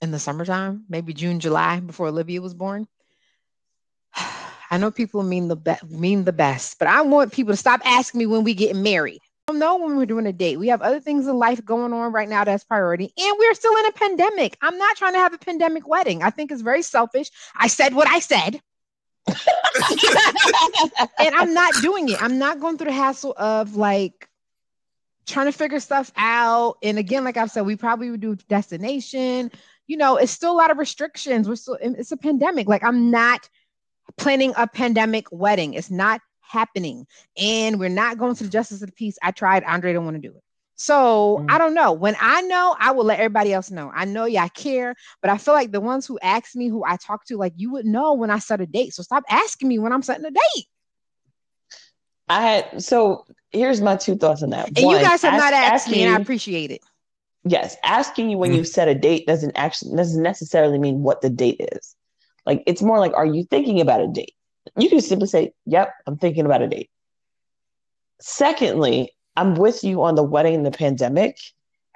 in 0.00 0.10
the 0.10 0.18
summertime, 0.18 0.84
maybe 0.88 1.12
June, 1.12 1.38
July 1.38 1.80
before 1.80 2.06
Olivia 2.06 2.40
was 2.40 2.54
born. 2.54 2.88
I 4.70 4.78
know 4.78 4.90
people 4.90 5.22
mean 5.22 5.48
the 5.48 5.56
best 5.56 5.84
mean 5.84 6.24
the 6.24 6.32
best, 6.32 6.78
but 6.78 6.88
I 6.88 7.02
want 7.02 7.30
people 7.30 7.52
to 7.52 7.58
stop 7.58 7.82
asking 7.84 8.20
me 8.20 8.24
when 8.24 8.42
we 8.42 8.54
get 8.54 8.74
married. 8.74 9.20
I 9.48 9.52
don't 9.52 9.58
know 9.58 9.76
when 9.76 9.98
we're 9.98 10.06
doing 10.06 10.26
a 10.26 10.32
date. 10.32 10.58
We 10.58 10.68
have 10.68 10.80
other 10.80 11.00
things 11.00 11.26
in 11.26 11.36
life 11.36 11.62
going 11.62 11.92
on 11.92 12.10
right 12.10 12.26
now 12.28 12.44
that's 12.44 12.64
priority, 12.64 13.12
and 13.18 13.36
we're 13.38 13.52
still 13.52 13.76
in 13.76 13.84
a 13.84 13.92
pandemic. 13.92 14.56
I'm 14.62 14.78
not 14.78 14.96
trying 14.96 15.12
to 15.12 15.18
have 15.18 15.34
a 15.34 15.38
pandemic 15.38 15.86
wedding. 15.86 16.22
I 16.22 16.30
think 16.30 16.50
it's 16.50 16.62
very 16.62 16.80
selfish. 16.80 17.30
I 17.54 17.66
said 17.66 17.94
what 17.94 18.08
I 18.08 18.20
said 18.20 18.62
and 21.18 21.34
I'm 21.34 21.54
not 21.54 21.72
doing 21.82 22.08
it. 22.08 22.22
I'm 22.22 22.38
not 22.38 22.60
going 22.60 22.78
through 22.78 22.86
the 22.86 22.92
hassle 22.92 23.34
of 23.36 23.76
like 23.76 24.28
trying 25.26 25.46
to 25.46 25.52
figure 25.52 25.80
stuff 25.80 26.10
out. 26.16 26.78
And 26.82 26.98
again, 26.98 27.24
like 27.24 27.36
I've 27.36 27.50
said, 27.50 27.66
we 27.66 27.76
probably 27.76 28.10
would 28.10 28.20
do 28.20 28.34
destination. 28.48 29.50
You 29.86 29.96
know, 29.96 30.16
it's 30.16 30.32
still 30.32 30.52
a 30.52 30.58
lot 30.58 30.70
of 30.70 30.78
restrictions. 30.78 31.48
We're 31.48 31.56
still 31.56 31.78
it's 31.80 32.12
a 32.12 32.16
pandemic. 32.16 32.68
Like 32.68 32.84
I'm 32.84 33.10
not 33.10 33.48
planning 34.16 34.52
a 34.56 34.66
pandemic 34.66 35.26
wedding. 35.30 35.74
It's 35.74 35.90
not 35.90 36.20
happening. 36.40 37.06
And 37.36 37.78
we're 37.78 37.88
not 37.88 38.18
going 38.18 38.34
to 38.36 38.44
the 38.44 38.50
justice 38.50 38.82
of 38.82 38.88
the 38.88 38.94
peace. 38.94 39.18
I 39.22 39.30
tried. 39.30 39.64
Andre 39.64 39.92
don't 39.92 40.04
want 40.04 40.20
to 40.20 40.28
do 40.28 40.34
it. 40.34 40.42
So 40.78 41.42
Mm. 41.42 41.46
I 41.50 41.58
don't 41.58 41.74
know. 41.74 41.92
When 41.92 42.16
I 42.20 42.42
know, 42.42 42.76
I 42.80 42.92
will 42.92 43.04
let 43.04 43.18
everybody 43.18 43.52
else 43.52 43.70
know. 43.70 43.90
I 43.94 44.06
know, 44.06 44.26
y'all 44.26 44.48
care, 44.48 44.94
but 45.20 45.30
I 45.30 45.38
feel 45.38 45.54
like 45.54 45.72
the 45.72 45.80
ones 45.80 46.06
who 46.06 46.18
ask 46.22 46.56
me, 46.56 46.68
who 46.68 46.84
I 46.84 46.96
talk 46.96 47.26
to, 47.26 47.36
like 47.36 47.54
you 47.56 47.72
would 47.72 47.86
know 47.86 48.14
when 48.14 48.30
I 48.30 48.38
set 48.38 48.60
a 48.60 48.66
date. 48.66 48.94
So 48.94 49.02
stop 49.02 49.24
asking 49.30 49.68
me 49.68 49.78
when 49.78 49.92
I'm 49.92 50.02
setting 50.02 50.24
a 50.26 50.30
date. 50.30 50.66
I 52.28 52.42
had 52.42 52.82
so 52.82 53.24
here's 53.50 53.80
my 53.80 53.96
two 53.96 54.16
thoughts 54.16 54.42
on 54.42 54.50
that. 54.50 54.70
And 54.76 54.86
One, 54.86 54.96
you 54.96 55.00
guys 55.00 55.22
have 55.22 55.34
ask- 55.34 55.44
not 55.44 55.54
asked 55.54 55.88
me, 55.88 56.02
and 56.02 56.10
I 56.10 56.16
appreciate 56.16 56.70
it. 56.70 56.82
yes, 57.44 57.76
asking 57.82 58.30
you 58.30 58.38
when 58.38 58.52
Mm. 58.52 58.56
you've 58.56 58.68
set 58.68 58.88
a 58.88 58.94
date 58.94 59.26
doesn't 59.26 59.56
actually 59.56 59.96
doesn't 59.96 60.22
necessarily 60.22 60.78
mean 60.78 61.02
what 61.02 61.20
the 61.22 61.30
date 61.30 61.60
is. 61.72 61.96
Like 62.46 62.62
it's 62.66 62.82
more 62.82 62.98
like, 62.98 63.12
are 63.14 63.26
you 63.26 63.44
thinking 63.44 63.80
about 63.80 64.00
a 64.02 64.08
date? 64.08 64.34
You 64.76 64.88
can 64.88 65.00
simply 65.00 65.28
say, 65.28 65.52
"Yep, 65.66 65.92
I'm 66.06 66.18
thinking 66.18 66.46
about 66.46 66.62
a 66.62 66.68
date." 66.68 66.90
Secondly, 68.20 69.12
I'm 69.38 69.54
with 69.54 69.84
you 69.84 70.02
on 70.02 70.16
the 70.16 70.22
wedding 70.24 70.56
and 70.56 70.66
the 70.66 70.72
pandemic. 70.72 71.38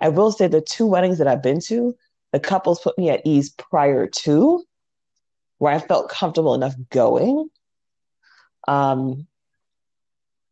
I 0.00 0.10
will 0.10 0.30
say 0.30 0.46
the 0.46 0.60
two 0.60 0.86
weddings 0.86 1.18
that 1.18 1.26
I've 1.26 1.42
been 1.42 1.60
to, 1.62 1.96
the 2.30 2.38
couples 2.38 2.80
put 2.80 2.96
me 2.96 3.10
at 3.10 3.20
ease 3.24 3.50
prior 3.50 4.06
to, 4.06 4.62
where 5.58 5.72
I 5.72 5.80
felt 5.80 6.08
comfortable 6.08 6.54
enough 6.54 6.76
going. 6.90 7.48
Um, 8.68 9.26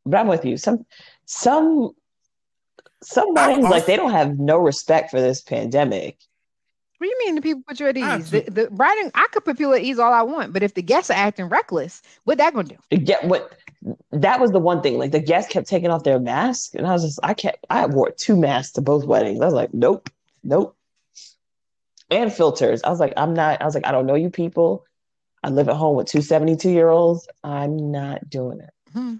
but 0.04 0.18
I'm 0.18 0.26
with 0.26 0.44
you. 0.44 0.56
Some 0.56 0.84
some 1.26 1.92
some 3.04 3.34
weddings 3.34 3.68
like 3.68 3.86
they 3.86 3.94
don't 3.94 4.10
have 4.10 4.40
no 4.40 4.58
respect 4.58 5.12
for 5.12 5.20
this 5.20 5.40
pandemic. 5.42 6.18
What 6.98 7.06
do 7.06 7.10
you 7.10 7.18
mean 7.24 7.36
the 7.36 7.40
people 7.40 7.62
put 7.68 7.78
you 7.78 7.86
at 7.86 7.96
ease? 7.96 8.30
The, 8.30 8.42
have 8.42 8.54
the 8.54 8.68
writing, 8.72 9.12
I 9.14 9.28
could 9.30 9.44
put 9.44 9.56
people 9.56 9.74
at 9.74 9.82
ease 9.82 10.00
all 10.00 10.12
I 10.12 10.22
want, 10.22 10.52
but 10.52 10.64
if 10.64 10.74
the 10.74 10.82
guests 10.82 11.08
are 11.08 11.14
acting 11.14 11.48
reckless, 11.48 12.02
what 12.24 12.38
that 12.38 12.52
gonna 12.52 12.76
do? 12.90 12.96
Get 12.96 13.22
what 13.24 13.56
that 14.12 14.40
was 14.40 14.50
the 14.50 14.58
one 14.58 14.82
thing. 14.82 14.98
Like 14.98 15.12
the 15.12 15.20
guests 15.20 15.52
kept 15.52 15.68
taking 15.68 15.90
off 15.90 16.04
their 16.04 16.20
masks, 16.20 16.74
and 16.74 16.86
I 16.86 16.92
was 16.92 17.02
just 17.02 17.20
I 17.22 17.34
kept 17.34 17.66
I 17.70 17.86
wore 17.86 18.10
two 18.10 18.36
masks 18.36 18.72
to 18.72 18.80
both 18.80 19.04
weddings. 19.04 19.40
I 19.40 19.44
was 19.44 19.54
like, 19.54 19.72
nope, 19.72 20.10
nope. 20.42 20.76
And 22.10 22.32
filters. 22.32 22.82
I 22.82 22.90
was 22.90 23.00
like, 23.00 23.14
I'm 23.16 23.34
not. 23.34 23.62
I 23.62 23.64
was 23.64 23.74
like, 23.74 23.86
I 23.86 23.92
don't 23.92 24.06
know 24.06 24.16
you 24.16 24.30
people. 24.30 24.84
I 25.42 25.48
live 25.48 25.68
at 25.68 25.76
home 25.76 25.96
with 25.96 26.08
two 26.08 26.22
72 26.22 26.68
year 26.70 26.88
olds. 26.88 27.26
I'm 27.42 27.90
not 27.90 28.28
doing 28.28 28.60
it. 28.60 28.70
Hmm. 28.92 29.16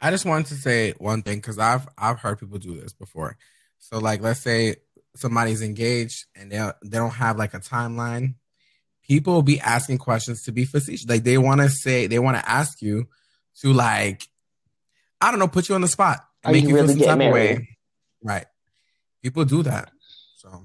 I 0.00 0.10
just 0.10 0.24
wanted 0.24 0.46
to 0.46 0.54
say 0.54 0.92
one 0.98 1.22
thing 1.22 1.38
because 1.38 1.58
I've 1.58 1.86
I've 1.98 2.20
heard 2.20 2.38
people 2.38 2.58
do 2.58 2.80
this 2.80 2.92
before. 2.92 3.36
So 3.78 3.98
like, 3.98 4.22
let's 4.22 4.40
say 4.40 4.76
somebody's 5.14 5.62
engaged 5.62 6.26
and 6.34 6.50
they 6.50 6.58
they 6.82 6.98
don't 6.98 7.10
have 7.10 7.36
like 7.36 7.54
a 7.54 7.60
timeline. 7.60 8.34
People 9.06 9.34
will 9.34 9.42
be 9.42 9.60
asking 9.60 9.98
questions 9.98 10.42
to 10.44 10.52
be 10.52 10.64
facetious. 10.64 11.08
Like 11.08 11.24
they 11.24 11.38
want 11.38 11.60
to 11.60 11.68
say 11.68 12.06
they 12.06 12.18
want 12.18 12.38
to 12.38 12.48
ask 12.48 12.80
you 12.80 13.08
to 13.62 13.72
like, 13.72 14.26
I 15.20 15.30
don't 15.30 15.40
know, 15.40 15.48
put 15.48 15.68
you 15.68 15.74
on 15.74 15.80
the 15.80 15.88
spot. 15.88 16.20
Are 16.44 16.54
you 16.54 16.74
really 16.74 16.94
getting 16.94 17.18
married? 17.18 17.66
Right. 18.22 18.46
People 19.22 19.44
do 19.44 19.62
that. 19.64 19.90
So 20.36 20.64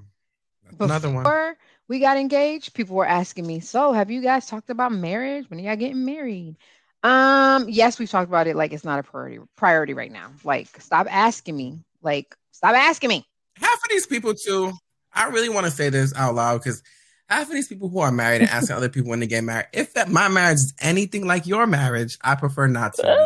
that's 0.64 0.80
another 0.80 1.10
one. 1.10 1.24
Before 1.24 1.58
we 1.88 2.00
got 2.00 2.18
engaged, 2.18 2.74
people 2.74 2.96
were 2.96 3.06
asking 3.06 3.48
me, 3.48 3.60
"So, 3.60 3.92
have 3.92 4.12
you 4.12 4.22
guys 4.22 4.46
talked 4.46 4.70
about 4.70 4.92
marriage? 4.92 5.50
When 5.50 5.60
are 5.60 5.64
y'all 5.64 5.76
getting 5.76 6.06
married?" 6.06 6.58
Um, 7.04 7.68
yes, 7.68 7.98
we've 7.98 8.10
talked 8.10 8.30
about 8.30 8.48
it. 8.48 8.56
Like 8.56 8.74
it's 8.74 8.86
not 8.86 9.00
a 9.00 9.04
priority 9.04 9.40
priority 9.56 9.94
right 9.94 10.12
now. 10.12 10.32
Like, 10.44 10.68
stop 10.80 11.08
asking 11.10 11.58
me. 11.58 11.80
Like, 12.02 12.36
stop 12.52 12.76
asking 12.76 13.10
me. 13.10 13.26
half 13.56 13.74
of 13.74 13.90
these 13.90 14.06
people 14.06 14.34
too. 14.34 14.72
I 15.14 15.30
really 15.30 15.50
want 15.50 15.66
to 15.66 15.72
say 15.72 15.90
this 15.90 16.14
out 16.16 16.36
loud 16.36 16.60
because 16.60 16.84
half 17.32 17.48
of 17.48 17.54
these 17.54 17.67
people 17.67 17.89
who 17.89 18.00
are 18.00 18.12
married 18.12 18.41
and 18.41 18.50
asking 18.50 18.76
other 18.76 18.89
people 18.89 19.10
when 19.10 19.20
they 19.22 19.28
get 19.28 19.44
married, 19.44 19.67
if 19.74 19.94
that 19.96 20.10
my 20.10 20.28
marriage 20.28 20.56
is 20.56 20.74
anything 20.82 21.26
like 21.26 21.48
your 21.48 21.65
marriage, 21.65 22.17
I 22.24 22.36
prefer 22.36 22.67
not 22.67 22.94
to. 22.96 23.02
be 23.04 23.08
there. 23.08 23.17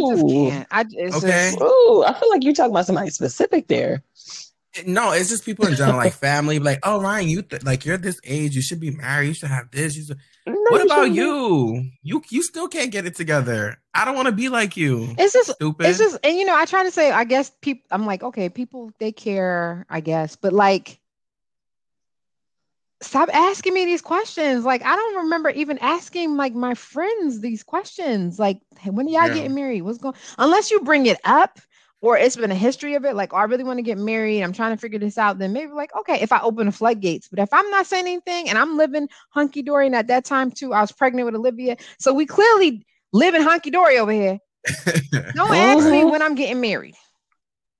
I 0.00 0.10
just 0.14 0.28
can't. 0.28 0.68
I 0.70 0.84
it's 0.90 1.16
Okay. 1.16 1.50
just 1.50 1.60
Ooh, 1.60 2.04
I 2.06 2.18
feel 2.18 2.30
like 2.30 2.44
you're 2.44 2.54
talking 2.54 2.70
about 2.72 2.86
somebody 2.86 3.10
specific 3.10 3.68
there. 3.68 4.02
No, 4.86 5.10
it's 5.12 5.28
just 5.28 5.44
people 5.44 5.66
in 5.66 5.74
general, 5.74 5.96
like 5.96 6.12
family. 6.12 6.60
Like, 6.60 6.78
oh 6.84 7.00
Ryan, 7.00 7.28
you 7.28 7.42
th- 7.42 7.64
like 7.64 7.84
you're 7.84 7.96
this 7.96 8.20
age, 8.22 8.54
you 8.54 8.62
should 8.62 8.78
be 8.78 8.90
married. 8.92 9.28
You 9.28 9.34
should 9.34 9.48
have 9.48 9.70
this. 9.72 9.96
You 9.96 10.04
should... 10.04 10.18
No, 10.46 10.54
What 10.68 10.82
about 10.84 10.94
shouldn't 11.06 11.14
be. 11.14 11.20
you? 11.20 11.90
You 12.02 12.22
you 12.30 12.42
still 12.44 12.68
can't 12.68 12.92
get 12.92 13.04
it 13.06 13.16
together. 13.16 13.80
I 13.92 14.04
don't 14.04 14.14
want 14.14 14.26
to 14.26 14.32
be 14.32 14.48
like 14.48 14.76
you. 14.76 15.14
it's 15.18 15.32
just 15.32 15.50
Stupid. 15.50 15.86
it's 15.86 15.98
just 15.98 16.18
and 16.22 16.36
you 16.36 16.44
know 16.44 16.54
i 16.54 16.64
try 16.64 16.84
to 16.84 16.90
say 16.92 17.10
i 17.10 17.24
guess 17.24 17.50
people 17.60 17.84
i'm 17.90 18.06
like 18.06 18.22
okay 18.22 18.48
people 18.48 18.92
they 19.00 19.10
care 19.10 19.84
i 19.90 19.98
guess 20.00 20.36
but 20.36 20.52
like 20.52 21.00
stop 23.00 23.28
asking 23.32 23.72
me 23.74 23.84
these 23.84 24.02
questions 24.02 24.64
like 24.64 24.84
i 24.84 24.94
don't 24.96 25.16
remember 25.16 25.50
even 25.50 25.78
asking 25.78 26.36
like 26.36 26.54
my 26.54 26.74
friends 26.74 27.40
these 27.40 27.62
questions 27.62 28.38
like 28.38 28.60
hey, 28.78 28.90
when 28.90 29.06
are 29.06 29.10
y'all 29.10 29.28
Yeah. 29.28 29.34
getting 29.34 29.54
married 29.54 29.82
what's 29.82 29.98
going 29.98 30.14
unless 30.38 30.70
you 30.70 30.80
bring 30.80 31.06
it 31.06 31.18
up 31.24 31.60
or 32.00 32.16
it's 32.16 32.36
been 32.36 32.50
a 32.50 32.56
history 32.56 32.94
of 32.94 33.04
it 33.04 33.14
like 33.14 33.32
oh, 33.32 33.36
i 33.36 33.44
really 33.44 33.62
want 33.64 33.78
to 33.78 33.82
get 33.82 33.98
married 33.98 34.42
i'm 34.42 34.52
trying 34.52 34.74
to 34.74 34.80
figure 34.80 34.98
this 34.98 35.16
out 35.16 35.38
then 35.38 35.52
maybe 35.52 35.70
like 35.72 35.94
okay 35.96 36.20
if 36.20 36.32
i 36.32 36.40
open 36.40 36.66
the 36.66 36.72
floodgates 36.72 37.28
but 37.28 37.38
if 37.38 37.48
i'm 37.52 37.70
not 37.70 37.86
saying 37.86 38.06
anything 38.06 38.48
and 38.48 38.58
i'm 38.58 38.76
living 38.76 39.08
hunky-dory 39.30 39.86
and 39.86 39.94
at 39.94 40.08
that 40.08 40.24
time 40.24 40.50
too 40.50 40.72
i 40.72 40.80
was 40.80 40.90
pregnant 40.92 41.26
with 41.26 41.36
olivia 41.36 41.76
so 42.00 42.12
we 42.12 42.26
clearly 42.26 42.84
live 43.12 43.34
in 43.34 43.42
hunky-dory 43.42 43.98
over 43.98 44.12
here 44.12 44.38
don't 45.34 45.54
ask 45.54 45.88
me 45.88 46.02
Mhm. 46.02 46.10
when 46.10 46.20
I'm 46.22 46.34
getting 46.34 46.60
married. 46.60 46.94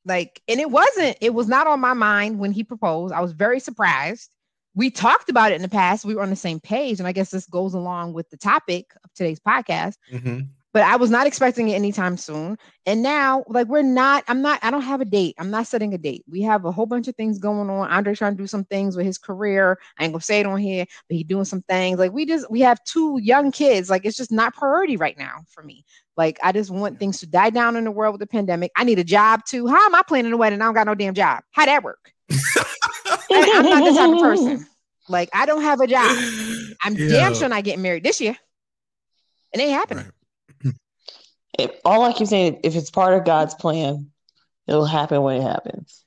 Like, 0.04 0.40
and 0.48 0.60
it 0.60 0.70
wasn't, 0.70 1.18
it 1.20 1.34
was 1.34 1.48
not 1.48 1.66
on 1.66 1.80
my 1.80 1.92
mind 1.92 2.38
when 2.38 2.52
he 2.52 2.64
proposed. 2.64 3.12
I 3.12 3.20
was 3.20 3.32
very 3.32 3.60
surprised. 3.60 4.30
We 4.74 4.90
talked 4.90 5.28
about 5.28 5.52
it 5.52 5.56
in 5.56 5.62
the 5.62 5.68
past. 5.68 6.04
We 6.04 6.14
were 6.14 6.22
on 6.22 6.30
the 6.30 6.36
same 6.36 6.60
page. 6.60 6.98
And 6.98 7.08
I 7.08 7.12
guess 7.12 7.30
this 7.30 7.46
goes 7.46 7.74
along 7.74 8.12
with 8.12 8.30
the 8.30 8.36
topic 8.36 8.92
of 9.02 9.12
today's 9.14 9.40
podcast. 9.40 9.94
Mhm. 10.12 10.48
But 10.74 10.82
I 10.82 10.96
was 10.96 11.10
not 11.10 11.26
expecting 11.26 11.70
it 11.70 11.74
anytime 11.74 12.18
soon. 12.18 12.58
And 12.84 13.02
now, 13.02 13.42
like, 13.48 13.68
we're 13.68 13.82
not, 13.82 14.22
I'm 14.28 14.42
not, 14.42 14.60
I 14.62 14.70
don't 14.70 14.82
have 14.82 15.00
a 15.00 15.06
date. 15.06 15.34
I'm 15.38 15.50
not 15.50 15.66
setting 15.66 15.94
a 15.94 15.98
date. 15.98 16.24
We 16.28 16.42
have 16.42 16.66
a 16.66 16.70
whole 16.70 16.84
bunch 16.84 17.08
of 17.08 17.16
things 17.16 17.38
going 17.38 17.70
on. 17.70 17.90
Andre's 17.90 18.18
trying 18.18 18.36
to 18.36 18.42
do 18.42 18.46
some 18.46 18.64
things 18.64 18.94
with 18.94 19.06
his 19.06 19.16
career. 19.16 19.78
I 19.98 20.04
ain't 20.04 20.12
gonna 20.12 20.20
say 20.20 20.40
it 20.40 20.46
on 20.46 20.58
here, 20.58 20.84
but 21.08 21.16
he's 21.16 21.26
doing 21.26 21.46
some 21.46 21.62
things. 21.62 21.98
Like, 21.98 22.12
we 22.12 22.26
just, 22.26 22.50
we 22.50 22.60
have 22.60 22.84
two 22.84 23.18
young 23.22 23.50
kids. 23.50 23.88
Like, 23.88 24.04
it's 24.04 24.16
just 24.16 24.30
not 24.30 24.54
priority 24.54 24.96
right 24.98 25.16
now 25.18 25.38
for 25.48 25.62
me. 25.62 25.84
Like, 26.18 26.38
I 26.42 26.52
just 26.52 26.70
want 26.70 26.98
things 26.98 27.18
to 27.20 27.26
die 27.26 27.50
down 27.50 27.74
in 27.74 27.84
the 27.84 27.90
world 27.90 28.12
with 28.12 28.20
the 28.20 28.26
pandemic. 28.26 28.70
I 28.76 28.84
need 28.84 28.98
a 28.98 29.04
job 29.04 29.46
too. 29.46 29.66
How 29.68 29.86
am 29.86 29.94
I 29.94 30.02
planning 30.06 30.32
a 30.32 30.36
wedding? 30.36 30.60
I 30.60 30.66
don't 30.66 30.74
got 30.74 30.86
no 30.86 30.94
damn 30.94 31.14
job. 31.14 31.42
How 31.50 31.64
that 31.64 31.82
work? 31.82 32.12
I, 33.30 33.38
am 33.38 33.70
not 33.70 33.84
the 33.84 33.98
type 33.98 34.14
of 34.14 34.20
person. 34.20 34.66
Like, 35.10 35.30
I 35.32 35.46
don't 35.46 35.62
have 35.62 35.80
a 35.80 35.86
job. 35.86 36.18
I'm 36.82 36.94
Yeah. 36.94 37.08
damn 37.08 37.34
sure 37.34 37.48
not 37.48 37.64
getting 37.64 37.80
married 37.80 38.04
this 38.04 38.20
year. 38.20 38.36
It 39.54 39.58
ain't 39.58 39.70
happening. 39.70 40.04
Right. 40.62 40.74
If, 41.58 41.70
all 41.82 42.04
I 42.04 42.12
keep 42.12 42.26
saying, 42.26 42.60
if 42.62 42.76
it's 42.76 42.90
part 42.90 43.14
of 43.14 43.24
God's 43.24 43.54
plan, 43.54 44.10
it'll 44.66 44.84
happen 44.84 45.22
when 45.22 45.40
it 45.40 45.42
happens. 45.42 46.04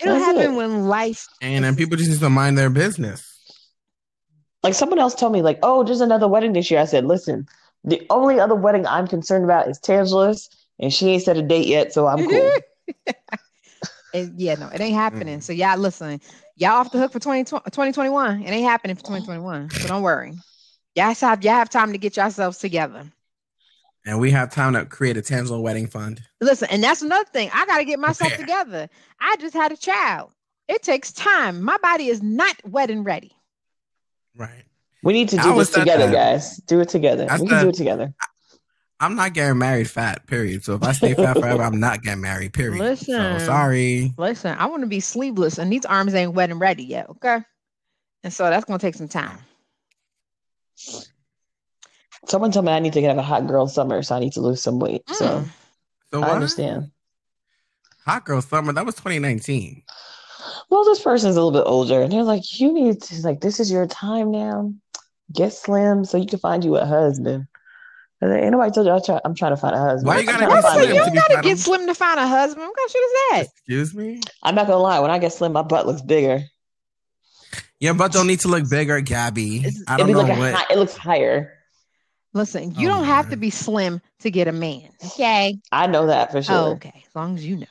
It'll 0.00 0.14
That's 0.14 0.24
happen 0.24 0.54
it. 0.54 0.56
when 0.56 0.86
life. 0.86 1.28
And 1.42 1.64
then 1.64 1.76
people 1.76 1.98
just 1.98 2.08
need 2.08 2.20
to 2.20 2.30
mind 2.30 2.56
their 2.56 2.70
business. 2.70 3.26
Like 4.62 4.74
someone 4.74 4.98
else 4.98 5.14
told 5.14 5.32
me, 5.32 5.42
like, 5.42 5.58
oh, 5.62 5.84
there's 5.84 6.00
another 6.00 6.28
wedding 6.28 6.54
this 6.54 6.70
year. 6.70 6.80
I 6.80 6.86
said, 6.86 7.04
listen, 7.04 7.46
the 7.84 8.04
only 8.10 8.40
other 8.40 8.54
wedding 8.54 8.86
I'm 8.86 9.06
concerned 9.06 9.44
about 9.44 9.68
is 9.68 9.78
Tangela's, 9.78 10.48
and 10.78 10.92
she 10.92 11.08
ain't 11.10 11.22
set 11.22 11.36
a 11.36 11.42
date 11.42 11.66
yet, 11.66 11.92
so 11.92 12.06
I'm 12.06 12.24
cool. 12.28 12.50
It- 14.12 14.32
yeah, 14.36 14.56
no, 14.56 14.68
it 14.68 14.80
ain't 14.80 14.94
happening. 14.94 15.38
Mm. 15.38 15.42
So 15.42 15.52
y'all 15.52 15.78
listen, 15.78 16.20
y'all 16.60 16.72
off 16.72 16.92
the 16.92 16.98
hook 16.98 17.10
for 17.12 17.18
20, 17.18 17.44
2021. 17.44 18.42
It 18.42 18.50
ain't 18.50 18.64
happening 18.68 18.94
for 18.94 19.02
2021. 19.02 19.70
So 19.70 19.88
don't 19.88 20.02
worry. 20.02 20.34
Y'all 20.94 21.12
have 21.14 21.42
y'all 21.44 21.54
have 21.54 21.70
time 21.70 21.92
to 21.92 21.98
get 21.98 22.16
yourselves 22.16 22.58
together. 22.58 23.10
And 24.06 24.18
we 24.20 24.30
have 24.30 24.50
time 24.52 24.72
to 24.74 24.86
create 24.86 25.16
a 25.16 25.20
Tangela 25.22 25.60
wedding 25.60 25.86
fund. 25.86 26.22
Listen, 26.40 26.68
and 26.70 26.82
that's 26.82 27.02
another 27.02 27.28
thing. 27.32 27.50
I 27.52 27.66
gotta 27.66 27.84
get 27.84 27.98
myself 27.98 28.30
Prepare. 28.30 28.46
together. 28.46 28.88
I 29.20 29.36
just 29.40 29.54
had 29.54 29.72
a 29.72 29.76
child. 29.76 30.30
It 30.68 30.82
takes 30.82 31.12
time. 31.12 31.62
My 31.62 31.76
body 31.78 32.06
is 32.06 32.22
not 32.22 32.54
wedding 32.64 33.02
ready. 33.02 33.32
Right. 34.36 34.64
We 35.02 35.12
need 35.12 35.28
to 35.30 35.36
do 35.38 35.54
this 35.56 35.70
together, 35.70 36.06
that. 36.06 36.12
guys. 36.12 36.56
Do 36.58 36.80
it 36.80 36.88
together. 36.88 37.26
I 37.28 37.34
we 37.34 37.48
can 37.48 37.48
said- 37.48 37.62
do 37.62 37.68
it 37.70 37.74
together. 37.74 38.14
I'm 39.00 39.16
not 39.16 39.32
getting 39.32 39.58
married 39.58 39.88
fat, 39.88 40.26
period. 40.26 40.62
So 40.62 40.74
if 40.74 40.82
I 40.82 40.92
stay 40.92 41.14
fat 41.14 41.38
forever, 41.38 41.62
I'm 41.62 41.80
not 41.80 42.02
getting 42.02 42.20
married, 42.20 42.52
period. 42.52 42.78
Listen. 42.78 43.38
So 43.38 43.46
sorry. 43.46 44.12
Listen, 44.18 44.56
I 44.58 44.66
want 44.66 44.82
to 44.82 44.86
be 44.86 45.00
sleeveless, 45.00 45.58
and 45.58 45.72
these 45.72 45.86
arms 45.86 46.14
ain't 46.14 46.34
wet 46.34 46.50
and 46.50 46.60
ready 46.60 46.84
yet. 46.84 47.08
Okay. 47.08 47.38
And 48.22 48.32
so 48.32 48.50
that's 48.50 48.66
gonna 48.66 48.78
take 48.78 48.94
some 48.94 49.08
time. 49.08 49.38
Someone 52.26 52.52
told 52.52 52.66
me 52.66 52.72
I 52.72 52.78
need 52.78 52.92
to 52.92 53.02
have 53.02 53.16
a 53.16 53.22
hot 53.22 53.46
girl 53.46 53.66
summer, 53.66 54.02
so 54.02 54.14
I 54.14 54.20
need 54.20 54.34
to 54.34 54.42
lose 54.42 54.62
some 54.62 54.78
weight. 54.78 55.02
So 55.08 55.40
Mm. 55.40 55.48
So 56.12 56.22
I 56.22 56.30
understand. 56.30 56.90
Hot 58.04 58.24
girl 58.24 58.42
summer, 58.42 58.72
that 58.72 58.84
was 58.84 58.96
2019. 58.96 59.82
Well, 60.68 60.84
this 60.84 61.02
person's 61.02 61.36
a 61.36 61.42
little 61.42 61.58
bit 61.58 61.68
older, 61.68 62.02
and 62.02 62.12
they're 62.12 62.22
like, 62.22 62.60
"You 62.60 62.72
need 62.72 63.02
to 63.02 63.22
like 63.22 63.40
this 63.40 63.60
is 63.60 63.70
your 63.70 63.86
time 63.86 64.30
now. 64.30 64.72
Get 65.32 65.52
slim 65.52 66.04
so 66.04 66.16
you 66.16 66.26
can 66.26 66.38
find 66.38 66.64
you 66.64 66.76
a 66.76 66.84
husband." 66.84 67.46
And 68.22 68.30
then, 68.30 68.40
ain't 68.42 68.52
nobody 68.52 68.70
told 68.70 68.86
you 68.86 68.92
I 68.92 69.00
try, 69.00 69.18
I'm 69.24 69.34
trying 69.34 69.52
to 69.52 69.56
find 69.56 69.74
a 69.74 69.78
husband. 69.78 70.06
Why 70.06 70.18
you 70.18 70.28
I'm 70.30 70.38
gotta 70.40 70.46
get 70.46 70.62
find 70.62 70.64
Listen, 70.64 70.72
slim 70.82 70.88
you 70.94 70.98
to 70.98 71.04
don't 71.06 71.14
gotta 71.14 71.48
get 71.48 71.58
slim 71.58 71.86
to 71.86 71.94
find 71.94 72.20
a 72.20 72.26
husband. 72.26 72.66
What 72.66 72.76
kind 72.76 72.86
of 72.86 72.90
shit 72.92 73.02
is 73.02 73.12
that? 73.30 73.44
Excuse 73.56 73.94
me? 73.94 74.20
I'm 74.42 74.54
not 74.54 74.66
gonna 74.66 74.78
lie. 74.82 74.98
When 75.00 75.10
I 75.10 75.18
get 75.18 75.32
slim, 75.32 75.52
my 75.52 75.62
butt 75.62 75.86
looks 75.86 76.02
bigger. 76.02 76.42
Your 77.78 77.94
butt 77.94 78.12
don't 78.12 78.26
need 78.26 78.40
to 78.40 78.48
look 78.48 78.68
bigger, 78.68 79.00
Gabby. 79.00 79.62
It's, 79.64 79.82
I 79.88 79.96
don't 79.96 80.06
be 80.06 80.12
know 80.12 80.20
like 80.20 80.38
what. 80.38 80.52
high, 80.54 80.66
it 80.70 80.76
looks 80.78 80.96
higher. 80.96 81.54
Listen, 82.34 82.74
you 82.74 82.88
Oh, 82.88 82.92
don't 82.96 83.04
have 83.04 83.30
to 83.30 83.36
be 83.36 83.48
slim 83.50 84.00
to 84.20 84.30
get 84.30 84.46
a 84.48 84.52
man. 84.52 84.90
Okay. 85.04 85.58
I 85.72 85.86
know 85.86 86.06
that 86.08 86.30
for 86.30 86.42
sure. 86.42 86.54
Oh, 86.54 86.66
okay. 86.72 87.02
As 87.08 87.16
long 87.16 87.36
as 87.36 87.44
you 87.44 87.56
know. 87.56 87.66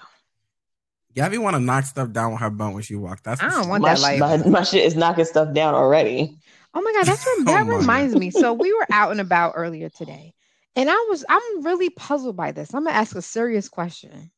Gabby 1.16 1.38
want 1.38 1.56
to 1.56 1.60
knock 1.60 1.86
stuff 1.86 2.12
down 2.12 2.32
with 2.32 2.42
her 2.42 2.50
butt 2.50 2.74
when 2.74 2.82
she 2.84 2.96
walks. 2.96 3.22
That's 3.22 3.42
I 3.42 3.50
don't 3.50 3.64
she- 3.64 3.70
want 3.70 3.84
my, 3.84 3.94
that 3.94 4.02
life. 4.02 4.20
my 4.46 4.50
my 4.50 4.64
shit 4.64 4.84
is 4.84 4.96
knocking 4.96 5.26
stuff 5.26 5.54
down 5.54 5.76
already. 5.76 6.36
Oh 6.74 6.82
my 6.82 6.92
god, 6.94 7.06
that's 7.06 7.26
rem- 7.38 7.48
Oh 7.48 7.52
that 7.52 7.68
my 7.68 7.76
reminds 7.78 8.16
me. 8.16 8.32
So 8.32 8.54
we 8.54 8.74
were 8.74 8.88
out 8.92 9.12
and 9.12 9.22
about 9.22 9.54
earlier 9.56 9.90
today, 9.90 10.34
and 10.80 10.90
I 10.90 11.06
was 11.10 11.26
I'm 11.28 11.66
really 11.66 11.90
puzzled 11.90 12.38
by 12.38 12.54
this. 12.54 12.74
I'm 12.74 12.86
gonna 12.86 12.96
ask 12.96 13.14
a 13.14 13.22
serious 13.22 13.68
question. 13.68 14.32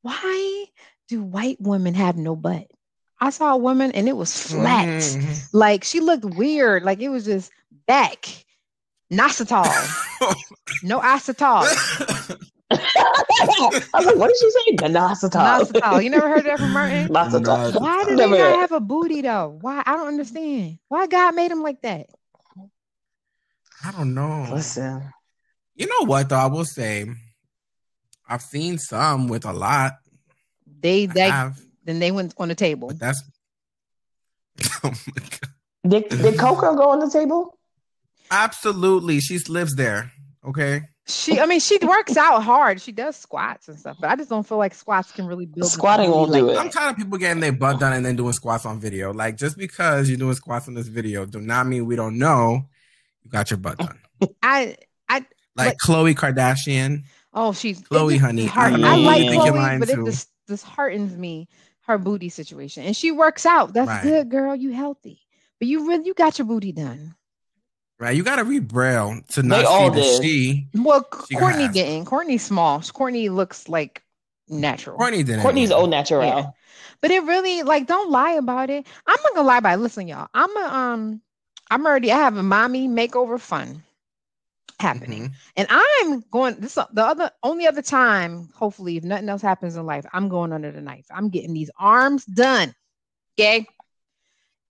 Why 0.00 0.64
do 1.08 1.22
white 1.22 1.58
women 1.60 1.92
have 1.92 2.16
no 2.16 2.34
butt? 2.34 2.66
I 3.20 3.28
saw 3.28 3.52
a 3.52 3.58
woman 3.58 3.92
and 3.92 4.08
it 4.08 4.16
was 4.16 4.50
flat. 4.50 4.86
Mhm. 4.88 5.48
Like 5.52 5.84
she 5.84 6.00
looked 6.00 6.24
weird. 6.24 6.82
Like 6.82 7.00
it 7.00 7.10
was 7.10 7.26
just 7.26 7.50
back. 7.86 8.24
Nostitol. 9.12 9.66
no 10.82 10.98
acetol. 11.00 11.64
I 12.70 13.68
was 13.94 14.06
like, 14.06 14.16
what 14.16 14.28
did 14.28 14.36
she 14.38 14.50
say? 14.50 14.76
Dinositol. 14.76 15.30
Nostitol. 15.44 16.02
You 16.02 16.08
never 16.08 16.28
heard 16.30 16.46
that 16.46 16.58
from 16.58 16.72
Martin? 16.72 17.08
Dinositol. 17.08 17.82
Why 17.82 18.04
do 18.04 18.16
they 18.16 18.30
not 18.30 18.60
have 18.60 18.72
a 18.72 18.80
booty 18.80 19.20
though? 19.20 19.58
Why? 19.60 19.82
I 19.84 19.94
don't 19.94 20.08
understand. 20.08 20.78
Why 20.88 21.06
God 21.06 21.34
made 21.34 21.50
them 21.50 21.62
like 21.62 21.82
that? 21.82 22.06
I 23.84 23.92
don't 23.92 24.14
know. 24.14 24.48
Listen, 24.50 25.12
You 25.78 25.86
know 25.86 26.06
what 26.06 26.28
though? 26.28 26.36
I 26.36 26.46
will 26.46 26.64
say, 26.64 27.06
I've 28.28 28.42
seen 28.42 28.76
some 28.78 29.28
with 29.28 29.44
a 29.46 29.52
lot. 29.52 29.92
They 30.80 31.04
I 31.04 31.06
they 31.06 31.30
have, 31.30 31.60
then 31.84 31.98
they 32.00 32.10
went 32.10 32.34
on 32.36 32.48
the 32.48 32.54
table. 32.54 32.88
but 32.88 32.98
that's. 32.98 33.22
Oh 34.84 34.90
my 34.90 35.22
God. 35.22 35.50
did 35.88 36.08
did 36.08 36.38
Coco 36.38 36.74
go 36.74 36.90
on 36.90 36.98
the 36.98 37.08
table? 37.10 37.56
Absolutely, 38.30 39.20
she 39.20 39.38
lives 39.48 39.74
there. 39.76 40.12
Okay. 40.44 40.82
She, 41.06 41.40
I 41.40 41.46
mean, 41.46 41.60
she 41.60 41.78
works 41.78 42.18
out 42.18 42.42
hard. 42.42 42.82
She 42.82 42.92
does 42.92 43.16
squats 43.16 43.68
and 43.68 43.78
stuff, 43.78 43.96
but 43.98 44.10
I 44.10 44.16
just 44.16 44.28
don't 44.28 44.46
feel 44.46 44.58
like 44.58 44.74
squats 44.74 45.10
can 45.10 45.26
really 45.26 45.46
build. 45.46 45.64
a 45.64 45.70
Squatting 45.70 46.10
booty 46.10 46.18
won't 46.18 46.30
like 46.32 46.40
do 46.42 46.50
it. 46.50 46.52
that. 46.54 46.60
I'm 46.60 46.68
tired 46.70 46.90
of 46.90 46.96
people 46.98 47.16
getting 47.16 47.40
their 47.40 47.52
butt 47.52 47.80
done 47.80 47.94
and 47.94 48.04
then 48.04 48.14
doing 48.16 48.34
squats 48.34 48.66
on 48.66 48.78
video. 48.78 49.14
Like 49.14 49.36
just 49.38 49.56
because 49.56 50.10
you're 50.10 50.18
doing 50.18 50.34
squats 50.34 50.68
on 50.68 50.74
this 50.74 50.88
video, 50.88 51.24
do 51.24 51.40
not 51.40 51.66
mean 51.66 51.86
we 51.86 51.96
don't 51.96 52.18
know 52.18 52.68
you 53.24 53.30
got 53.30 53.50
your 53.50 53.56
butt 53.58 53.78
done. 53.78 53.98
I, 54.42 54.76
I, 55.08 55.24
Like 55.58 55.66
Like- 55.66 55.76
Khloé 55.78 56.14
Kardashian. 56.14 57.02
oh, 57.34 57.52
she's 57.52 57.82
Khloé, 57.82 58.12
just 58.12 58.20
honey, 58.24 58.46
heart- 58.46 58.72
I 58.74 58.92
I, 58.92 58.96
like 58.96 59.22
Khloé, 59.26 59.78
but 59.80 59.88
it 59.90 59.96
too. 59.96 60.04
just 60.06 60.28
disheartens 60.46 61.16
me 61.16 61.48
her 61.82 61.98
booty 61.98 62.28
situation, 62.28 62.84
and 62.84 62.96
she 62.96 63.10
works 63.10 63.44
out. 63.46 63.72
That's 63.74 63.88
Right. 63.88 64.02
good, 64.02 64.30
girl. 64.30 64.54
You 64.54 64.72
healthy, 64.72 65.20
but 65.58 65.68
you 65.68 65.86
really 65.88 66.06
you 66.06 66.14
got 66.14 66.38
your 66.38 66.46
booty 66.46 66.72
done. 66.72 67.14
Right. 68.00 68.16
You 68.16 68.22
gotta 68.22 68.44
read 68.44 68.68
Braille 68.68 69.20
to 69.32 69.42
not 69.42 69.64
all 69.64 69.92
see 69.92 70.00
that 70.00 70.22
she 70.22 70.68
Well, 70.74 71.04
She 71.28 71.34
Kourtney 71.34 71.66
has. 71.66 71.72
didn't. 71.74 72.04
Kourtney's 72.04 72.42
small. 72.42 72.78
Kourtney 72.80 73.28
looks 73.28 73.68
like 73.68 74.02
natural. 74.48 74.96
Kourtney 74.98 75.24
didn't. 75.24 75.40
Kourtney's 75.40 75.70
either. 75.72 75.74
old 75.74 75.90
natural. 75.90 76.22
Yeah. 76.24 76.46
But 77.00 77.10
it 77.10 77.24
really 77.24 77.62
like 77.64 77.86
don't 77.88 78.10
lie 78.10 78.32
about 78.32 78.70
it. 78.70 78.86
I'm 79.06 79.18
not 79.24 79.34
gonna 79.34 79.46
lie 79.48 79.58
about 79.58 79.74
it. 79.78 79.82
Listen, 79.82 80.06
y'all. 80.06 80.28
I'm 80.32 80.56
a 80.56 80.60
um 80.60 81.20
I'm 81.70 81.84
already 81.86 82.12
I 82.12 82.18
have 82.18 82.36
a 82.36 82.42
mommy 82.42 82.86
makeover 82.88 83.40
fun 83.40 83.82
happening. 84.80 85.28
Mhm. 85.28 85.32
And 85.56 85.66
I'm 85.70 86.20
going 86.30 86.56
this 86.60 86.74
the 86.74 87.04
other 87.04 87.30
only 87.42 87.66
other 87.66 87.82
time, 87.82 88.48
hopefully, 88.54 88.96
if 88.96 89.04
nothing 89.04 89.28
else 89.28 89.42
happens 89.42 89.76
in 89.76 89.86
life, 89.86 90.04
I'm 90.12 90.28
going 90.28 90.52
under 90.52 90.70
the 90.70 90.80
knife. 90.80 91.06
I'm 91.10 91.28
getting 91.28 91.52
these 91.54 91.70
arms 91.78 92.24
done. 92.24 92.74
Okay. 93.38 93.66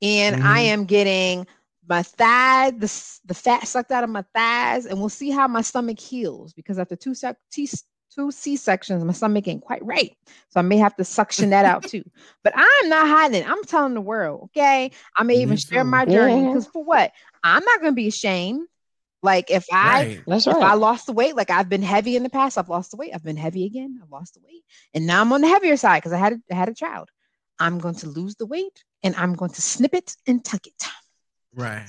And 0.02 0.36
I 0.36 0.62
Mhm. 0.62 0.66
am 0.66 0.84
getting 0.84 1.46
my 1.88 2.02
thigh, 2.02 2.70
the, 2.70 3.18
the 3.24 3.34
fat 3.34 3.66
sucked 3.66 3.90
out 3.90 4.04
of 4.04 4.10
my 4.10 4.24
thighs, 4.34 4.86
and 4.86 4.98
we'll 5.00 5.08
see 5.08 5.30
how 5.30 5.48
my 5.48 5.62
stomach 5.62 5.98
heals 5.98 6.52
because 6.52 6.78
after 6.78 6.96
two 6.96 7.14
sec- 7.14 7.38
T- 7.50 7.68
two 8.14 8.30
C 8.30 8.56
sections, 8.56 9.04
my 9.04 9.12
stomach 9.12 9.48
ain't 9.48 9.62
quite 9.62 9.84
right. 9.84 10.16
So 10.50 10.60
I 10.60 10.62
may 10.62 10.76
have 10.78 10.94
to 10.96 11.04
suction 11.04 11.50
that 11.50 11.64
out 11.64 11.84
too. 11.84 12.04
But 12.44 12.52
I'm 12.56 12.88
not 12.88 13.08
hiding. 13.08 13.44
I'm 13.44 13.62
telling 13.64 13.94
the 13.94 14.00
world, 14.00 14.50
okay? 14.56 14.90
I 15.16 15.22
may 15.22 15.36
even 15.36 15.56
share 15.56 15.84
my 15.84 16.04
journey 16.06 16.44
because 16.44 16.66
for 16.66 16.84
what? 16.84 17.12
I'm 17.42 17.64
not 17.64 17.80
gonna 17.80 17.92
be 17.92 18.08
ashamed. 18.08 18.66
Like 19.22 19.50
if 19.50 19.66
I 19.72 20.04
Right. 20.04 20.22
That's 20.26 20.46
if 20.46 20.56
I 20.56 20.74
lost 20.74 21.06
the 21.06 21.12
weight, 21.12 21.34
like 21.36 21.50
I've 21.50 21.68
been 21.68 21.82
heavy 21.82 22.16
in 22.16 22.22
the 22.22 22.30
past, 22.30 22.56
I've 22.56 22.68
lost 22.68 22.92
the 22.92 22.96
weight. 22.96 23.12
I've 23.14 23.24
been 23.24 23.36
heavy 23.36 23.64
again. 23.64 23.98
I've 24.02 24.10
lost 24.10 24.34
the 24.34 24.40
weight, 24.44 24.62
and 24.94 25.06
now 25.06 25.20
I'm 25.20 25.32
on 25.32 25.40
the 25.40 25.48
heavier 25.48 25.76
side 25.76 25.98
because 25.98 26.12
I 26.12 26.18
had 26.18 26.34
a, 26.34 26.38
I 26.52 26.54
had 26.54 26.68
a 26.68 26.74
child. 26.74 27.10
I'm 27.58 27.78
going 27.78 27.96
to 27.96 28.08
lose 28.08 28.36
the 28.36 28.46
weight, 28.46 28.84
and 29.02 29.16
I'm 29.16 29.34
going 29.34 29.50
to 29.50 29.62
snip 29.62 29.94
it 29.94 30.14
and 30.26 30.44
tuck 30.44 30.66
it. 30.66 30.84
Right. 31.54 31.86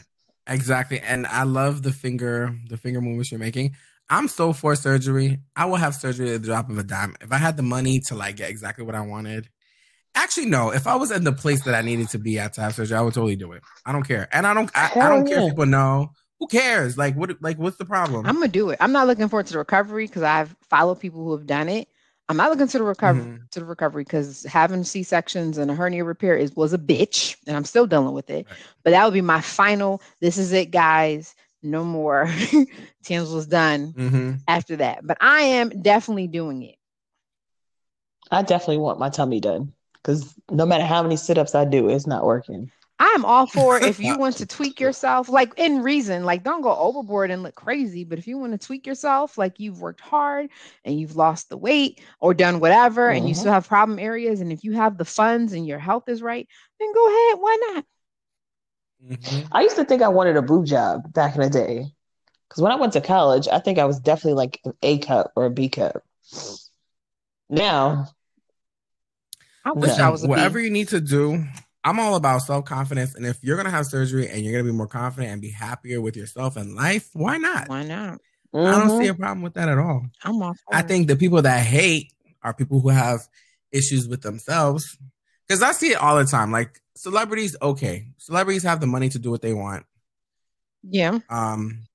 Exactly. 0.47 0.99
And 0.99 1.27
I 1.27 1.43
love 1.43 1.83
the 1.83 1.91
finger, 1.91 2.55
the 2.67 2.77
finger 2.77 3.01
movements 3.01 3.31
you're 3.31 3.39
making. 3.39 3.75
I'm 4.09 4.27
so 4.27 4.53
for 4.53 4.75
surgery. 4.75 5.39
I 5.55 5.65
will 5.65 5.75
have 5.75 5.93
surgery 5.93 6.33
at 6.33 6.41
the 6.41 6.47
drop 6.47 6.69
of 6.69 6.77
a 6.79 6.83
dime. 6.83 7.15
If 7.21 7.31
I 7.31 7.37
had 7.37 7.55
the 7.55 7.63
money 7.63 7.99
to 8.07 8.15
like 8.15 8.37
get 8.37 8.49
exactly 8.49 8.83
what 8.83 8.95
I 8.95 9.01
wanted. 9.01 9.47
Actually, 10.15 10.47
no. 10.47 10.71
If 10.71 10.87
I 10.87 10.95
was 10.95 11.11
in 11.11 11.23
the 11.23 11.31
place 11.31 11.63
that 11.65 11.75
I 11.75 11.81
needed 11.81 12.09
to 12.09 12.17
be 12.17 12.39
at 12.39 12.53
to 12.53 12.61
have 12.61 12.73
surgery, 12.73 12.97
I 12.97 13.01
would 13.01 13.13
totally 13.13 13.35
do 13.35 13.51
it. 13.51 13.61
I 13.85 13.91
don't 13.91 14.07
care. 14.07 14.27
And 14.31 14.47
I 14.47 14.55
don't 14.55 14.71
I, 14.73 14.91
I 14.95 15.09
don't 15.09 15.27
care 15.27 15.37
yeah. 15.37 15.45
if 15.45 15.51
people 15.51 15.67
know. 15.67 16.11
Who 16.39 16.47
cares? 16.47 16.97
Like 16.97 17.15
what 17.15 17.41
like 17.41 17.57
what's 17.57 17.77
the 17.77 17.85
problem? 17.85 18.25
I'm 18.25 18.35
gonna 18.35 18.47
do 18.47 18.69
it. 18.69 18.77
I'm 18.79 18.91
not 18.91 19.07
looking 19.07 19.27
forward 19.27 19.47
to 19.47 19.53
the 19.53 19.59
recovery 19.59 20.07
because 20.07 20.23
I've 20.23 20.55
followed 20.69 20.99
people 20.99 21.23
who 21.23 21.33
have 21.33 21.45
done 21.47 21.69
it. 21.69 21.87
I'm 22.29 22.37
not 22.37 22.49
looking 22.51 22.67
to 22.67 22.77
the 22.77 22.83
recovery 22.83 23.23
Mhm. 23.25 23.49
to 23.51 23.59
the 23.59 23.65
recovery 23.65 24.03
because 24.03 24.43
having 24.43 24.83
C 24.83 25.03
sections 25.03 25.57
and 25.57 25.69
a 25.69 25.75
hernia 25.75 26.03
repair 26.05 26.35
is 26.37 26.55
was 26.55 26.73
a 26.73 26.77
bitch, 26.77 27.35
and 27.47 27.57
I'm 27.57 27.65
still 27.65 27.87
dealing 27.87 28.13
with 28.13 28.29
it. 28.29 28.45
Right. 28.49 28.59
But 28.83 28.91
that 28.91 29.03
would 29.03 29.13
be 29.13 29.21
my 29.21 29.41
final. 29.41 30.01
This 30.21 30.37
is 30.37 30.53
it, 30.53 30.71
guys. 30.71 31.35
No 31.61 31.83
more. 31.83 32.29
Tams 33.03 33.31
was 33.31 33.47
done 33.47 33.93
hmm 33.97 34.33
after 34.47 34.77
that. 34.77 35.05
But 35.05 35.17
I 35.19 35.41
am 35.41 35.69
definitely 35.81 36.27
doing 36.27 36.63
it. 36.63 36.75
I 38.31 38.43
definitely 38.43 38.77
want 38.77 38.99
my 38.99 39.09
tummy 39.09 39.39
done 39.39 39.73
because 39.95 40.35
no 40.49 40.65
matter 40.65 40.85
how 40.85 41.01
many 41.03 41.17
sit 41.17 41.37
ups 41.37 41.55
I 41.55 41.65
do, 41.65 41.89
it's 41.89 42.07
not 42.07 42.25
working. 42.25 42.71
I'm 43.01 43.23
all 43.23 43.47
for 43.47 43.79
if 43.79 43.99
you 43.99 44.17
want 44.17 44.37
to 44.37 44.45
tweak 44.47 44.79
yourself, 44.79 45.29
like 45.29 45.53
in 45.57 45.81
reason, 45.83 46.25
like 46.25 46.43
don't 46.43 46.61
go 46.61 46.75
overboard 46.75 47.31
and 47.31 47.43
look 47.43 47.55
crazy. 47.55 48.03
But 48.03 48.19
if 48.19 48.27
you 48.27 48.37
want 48.37 48.51
to 48.51 48.57
tweak 48.67 48.85
yourself, 48.85 49.37
like 49.37 49.59
you've 49.59 49.79
worked 49.81 50.01
hard 50.01 50.49
and 50.83 50.99
you've 50.99 51.15
lost 51.15 51.49
the 51.49 51.57
weight 51.57 52.01
or 52.19 52.33
done 52.33 52.59
whatever, 52.59 53.09
and 53.09 53.27
you 53.27 53.35
Mhm. 53.35 53.39
still 53.39 53.53
have 53.53 53.67
problem 53.69 53.99
areas, 53.99 54.41
and 54.41 54.51
if 54.51 54.63
you 54.65 54.73
have 54.73 54.97
the 54.97 55.05
funds 55.05 55.53
and 55.53 55.65
your 55.65 55.79
health 55.79 56.09
is 56.09 56.21
right, 56.21 56.47
then 56.79 56.93
go 56.93 57.07
ahead. 57.07 57.39
Why 57.41 57.57
not? 57.73 57.85
hmm 59.01 59.39
I 59.51 59.61
used 59.61 59.75
to 59.77 59.85
think 59.85 60.01
I 60.01 60.09
wanted 60.09 60.37
a 60.37 60.41
boob 60.41 60.65
job 60.65 61.13
back 61.13 61.35
in 61.35 61.41
the 61.41 61.49
day. 61.49 61.93
Because 62.47 62.61
when 62.63 62.71
I 62.71 62.75
went 62.75 62.93
to 62.93 63.01
college, 63.01 63.47
I 63.47 63.59
think 63.59 63.79
I 63.79 63.85
was 63.85 63.99
definitely 63.99 64.33
like 64.33 64.59
an 64.65 64.73
A 64.83 64.97
cup 64.99 65.31
or 65.35 65.45
a 65.45 65.51
B 65.51 65.69
cup. 65.69 66.03
Now, 67.49 68.09
I 69.63 69.71
wish 69.71 69.81
Listen, 69.81 70.03
I 70.03 70.09
was 70.09 70.23
a 70.23 70.27
whatever 70.27 70.59
B. 70.59 70.59
you 70.59 70.69
need 70.69 70.89
to 70.89 71.01
do. 71.01 71.45
I'm 71.83 71.99
all 71.99 72.15
about 72.15 72.41
self 72.41 72.65
confidence, 72.65 73.15
and 73.15 73.25
if 73.25 73.37
you're 73.41 73.57
gonna 73.57 73.69
have 73.69 73.85
surgery 73.85 74.27
and 74.27 74.41
you're 74.41 74.51
gonna 74.51 74.69
be 74.69 74.75
more 74.75 74.87
confident 74.87 75.31
and 75.31 75.41
be 75.41 75.51
happier 75.51 76.01
with 76.01 76.15
yourself 76.17 76.57
and 76.57 76.75
life, 76.75 77.09
why 77.13 77.37
not? 77.37 77.69
Why 77.69 77.83
not? 77.83 78.19
I 78.53 78.71
don't 78.71 78.99
see 79.01 79.07
mhm. 79.07 79.11
a 79.11 79.13
problem 79.13 79.41
with 79.43 79.53
that 79.53 79.69
at 79.69 79.77
all. 79.77 80.05
I'm 80.23 80.41
all 80.41 80.53
for 80.53 80.75
I 80.75 80.81
think 80.81 81.07
the 81.07 81.15
people 81.15 81.41
that 81.41 81.61
hate 81.61 82.11
are 82.41 82.53
people 82.53 82.79
who 82.79 82.89
have 82.89 83.21
issues 83.71 84.07
with 84.07 84.21
themselves. 84.21 84.97
Because 85.47 85.61
I 85.61 85.71
see 85.71 85.91
it 85.91 86.01
all 86.01 86.17
the 86.17 86.25
time. 86.25 86.51
Like 86.51 86.79
celebrities, 86.95 87.55
okay, 87.61 88.07
celebrities 88.17 88.63
have 88.63 88.81
the 88.81 88.87
money 88.87 89.09
to 89.09 89.19
do 89.19 89.31
what 89.31 89.41
they 89.41 89.53
want, 89.53 89.85
Yeah. 90.83 91.19
um, 91.29 91.87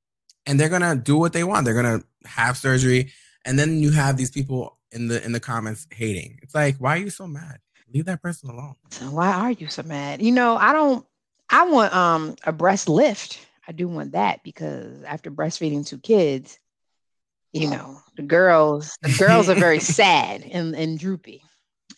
and 0.47 0.59
they're 0.59 0.69
gonna 0.69 0.97
do 0.97 1.17
what 1.17 1.33
they 1.33 1.45
want. 1.45 1.65
They're 1.65 1.75
gonna 1.75 2.03
have 2.25 2.57
surgery, 2.57 3.13
and 3.45 3.59
then 3.59 3.79
you 3.81 3.91
have 3.91 4.17
these 4.17 4.31
people 4.31 4.79
in 4.93 5.09
the 5.09 5.23
in 5.25 5.33
the 5.33 5.41
comments 5.41 5.87
hating. 5.91 6.39
It's 6.43 6.55
like, 6.55 6.77
why 6.79 6.97
are 6.97 7.01
you 7.01 7.11
so 7.11 7.27
mad? 7.27 7.59
Leave 7.95 8.07
that 8.07 8.21
person 8.21 8.51
alone. 8.51 8.75
So 8.91 9.05
why 9.07 9.31
are 9.31 9.53
you 9.53 9.69
so 9.69 9.85
mad? 9.85 10.21
You 10.21 10.33
know, 10.33 10.57
I 10.57 10.73
don't 10.73 11.07
I 11.49 11.65
want 11.71 11.95
um 11.95 12.35
a 12.45 12.53
breast 12.53 12.89
lift. 12.89 13.39
I 13.69 13.73
do 13.73 13.87
want 13.87 14.13
that 14.13 14.43
because 14.43 15.05
after 15.05 15.31
breastfeeding 15.31 15.87
two 15.87 15.99
kids, 15.99 16.59
you 17.53 17.69
know, 17.69 18.01
the 18.17 18.23
girls 18.23 18.99
the 19.01 19.15
girls 19.17 19.49
are 19.49 19.55
very 19.55 19.79
sad 19.99 20.43
and, 20.43 20.75
and 20.75 20.99
droopy. 20.99 21.43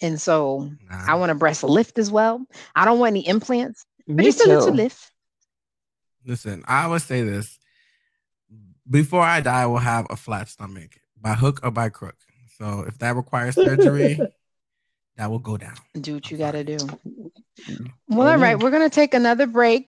And 0.03 0.21
so 0.21 0.71
Nah. 0.89 1.07
I 1.09 1.15
want 1.15 1.33
a 1.33 1.35
breast 1.35 1.65
lift 1.65 1.99
as 1.99 2.11
well. 2.11 2.45
I 2.77 2.85
don't 2.85 2.99
want 2.99 3.13
any 3.13 3.27
implants, 3.27 3.87
but 4.07 4.17
Me 4.17 4.25
just 4.27 4.45
a 4.45 4.49
little 4.49 4.73
lift. 4.73 5.11
Listen, 6.27 6.63
I 6.69 6.85
always 6.85 7.05
say 7.05 7.23
this: 7.23 7.59
before 8.89 9.23
I 9.23 9.41
die, 9.41 9.63
I 9.63 9.67
will 9.67 9.79
have 9.79 10.07
a 10.11 10.17
flat 10.17 10.51
stomach 10.51 10.99
by 11.19 11.33
hook 11.35 11.61
or 11.63 11.71
by 11.71 11.89
crook. 11.89 12.17
So 12.59 12.85
if 12.87 12.99
that 12.99 13.17
requires 13.17 13.55
surgery, 13.55 14.21
that 15.17 15.31
will 15.31 15.39
go 15.39 15.57
down. 15.57 15.75
Do 16.01 16.15
what 16.15 16.31
you 16.31 16.37
got 16.37 16.53
to 16.53 16.65
fine. 16.65 16.77
do. 16.77 16.77
Mm. 17.69 17.93
Well, 18.09 18.29
all 18.29 18.37
right, 18.37 18.59
we're 18.59 18.71
gonna 18.71 18.91
take 18.91 19.15
another 19.15 19.47
break. 19.47 19.89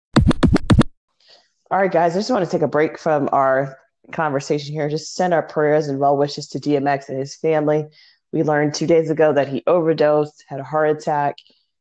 All 1.70 1.78
right, 1.78 1.90
guys, 1.90 2.14
I 2.14 2.20
just 2.20 2.30
want 2.30 2.44
to 2.44 2.50
take 2.50 2.62
a 2.62 2.68
break 2.68 2.96
from 2.96 3.28
our 3.32 3.76
conversation 4.12 4.72
here. 4.72 4.88
Just 4.88 5.14
send 5.14 5.34
our 5.34 5.42
prayers 5.42 5.88
and 5.88 5.98
well 5.98 6.16
wishes 6.16 6.46
to 6.48 6.60
DMX 6.60 7.08
and 7.08 7.18
his 7.18 7.34
family. 7.34 7.86
We 8.32 8.42
learned 8.42 8.74
two 8.74 8.86
days 8.86 9.10
ago 9.10 9.32
that 9.32 9.48
he 9.48 9.62
overdosed, 9.66 10.44
had 10.48 10.60
a 10.60 10.64
heart 10.64 10.90
attack. 10.90 11.36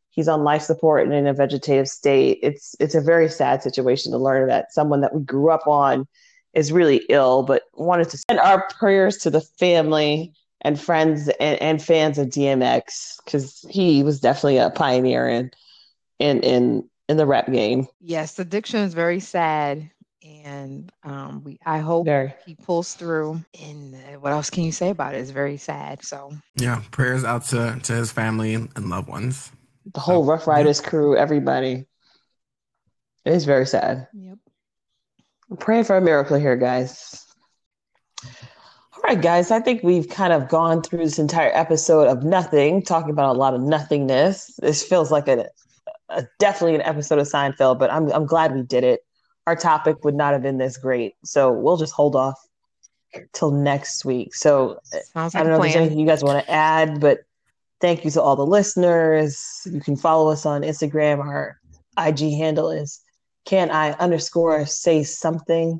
He's 0.09 0.27
on 0.27 0.43
life 0.43 0.61
support 0.61 1.03
and 1.03 1.13
in 1.13 1.27
a 1.27 1.33
vegetative 1.33 1.87
state. 1.87 2.39
It's 2.41 2.75
it's 2.79 2.95
a 2.95 3.01
very 3.01 3.29
sad 3.29 3.61
situation 3.61 4.11
to 4.11 4.17
learn 4.17 4.47
that 4.47 4.73
someone 4.73 5.01
that 5.01 5.13
we 5.13 5.21
grew 5.21 5.51
up 5.51 5.67
on 5.67 6.07
is 6.53 6.71
really 6.71 7.05
ill, 7.09 7.43
but 7.43 7.63
wanted 7.73 8.09
to 8.09 8.17
send 8.29 8.39
our 8.39 8.65
prayers 8.69 9.17
to 9.17 9.29
the 9.29 9.41
family 9.41 10.33
and 10.61 10.79
friends 10.79 11.27
and, 11.39 11.61
and 11.61 11.81
fans 11.81 12.17
of 12.17 12.27
DMX 12.29 13.17
because 13.23 13.65
he 13.69 14.03
was 14.03 14.19
definitely 14.19 14.57
a 14.57 14.69
pioneer 14.69 15.27
in 15.29 15.51
in 16.19 16.39
in 16.41 16.89
in 17.09 17.17
the 17.17 17.25
rap 17.25 17.51
game. 17.51 17.87
Yes, 17.99 18.39
addiction 18.39 18.79
is 18.81 18.93
very 18.93 19.19
sad, 19.19 19.89
and 20.23 20.91
um, 21.03 21.43
we 21.43 21.59
I 21.65 21.79
hope 21.79 22.05
Very. 22.05 22.33
he 22.45 22.55
pulls 22.55 22.93
through. 22.95 23.43
And 23.61 23.95
uh, 23.95 24.19
what 24.19 24.31
else 24.31 24.49
can 24.49 24.63
you 24.63 24.71
say 24.71 24.89
about 24.89 25.13
it? 25.13 25.19
It's 25.19 25.31
very 25.31 25.57
sad. 25.57 26.03
So 26.03 26.33
Yeah, 26.55 26.81
prayers 26.91 27.23
out 27.23 27.45
to 27.45 27.79
to 27.83 27.93
his 27.93 28.11
family 28.11 28.55
and 28.55 28.89
loved 28.89 29.07
ones. 29.07 29.51
the 29.93 29.99
whole 29.99 30.23
Oh, 30.23 30.25
Ruff 30.25 30.47
Ryders 30.47 30.81
crew, 30.81 31.15
everybody. 31.15 31.85
It 33.25 33.33
is 33.33 33.45
very 33.45 33.65
sad. 33.65 34.07
yep. 34.13 34.37
I'm 35.51 35.57
praying 35.57 35.83
for 35.83 35.95
a 35.97 36.01
miracle 36.01 36.37
here, 36.39 36.55
guys. 36.55 37.23
All 39.05 39.13
right, 39.13 39.21
guys, 39.21 39.51
I 39.51 39.59
think 39.59 39.83
we've 39.83 40.09
kind 40.09 40.33
of 40.33 40.49
gone 40.49 40.81
through 40.81 40.97
this 40.97 41.19
entire 41.19 41.51
episode 41.53 42.07
of 42.07 42.23
nothing, 42.23 42.81
talking 42.81 43.11
about 43.11 43.35
a 43.35 43.37
lot 43.37 43.53
of 43.53 43.61
nothingness. 43.61 44.55
This 44.59 44.81
feels 44.81 45.11
like 45.11 45.27
a, 45.27 45.47
a 46.09 46.25
definitely 46.39 46.73
an 46.73 46.81
episode 46.81 47.19
of 47.19 47.27
Seinfeld, 47.27 47.77
but 47.77 47.93
I'm 47.93 48.11
I'm 48.11 48.25
glad 48.25 48.55
we 48.55 48.63
did 48.63 48.83
it. 48.83 49.01
Our 49.45 49.55
topic 49.55 50.03
would 50.03 50.15
not 50.15 50.33
have 50.33 50.41
been 50.41 50.57
this 50.57 50.77
great, 50.77 51.13
so 51.23 51.51
we'll 51.51 51.77
just 51.77 51.93
hold 51.93 52.15
off 52.15 52.33
till 53.31 53.51
next 53.51 54.05
week. 54.05 54.33
So 54.33 54.79
Sounds 55.13 55.35
I 55.35 55.43
don't 55.43 55.51
know 55.51 55.57
if 55.57 55.61
there's 55.61 55.75
anything 55.75 55.99
you 55.99 56.07
guys 56.07 56.23
want 56.23 56.43
to 56.43 56.51
add, 56.51 56.99
but 56.99 57.19
thank 57.81 58.05
you 58.05 58.09
to 58.09 58.21
all 58.23 58.35
the 58.35 58.43
listeners. 58.43 59.61
You 59.71 59.81
can 59.81 59.97
follow 59.97 60.31
us 60.31 60.47
on 60.47 60.63
Instagram. 60.63 61.19
Our 61.19 61.59
IG 61.99 62.33
handle 62.37 62.71
is 62.71 63.01
can 63.45 63.69
I 63.69 63.91
underscore 63.91 64.65
say 64.65 65.03
something. 65.03 65.79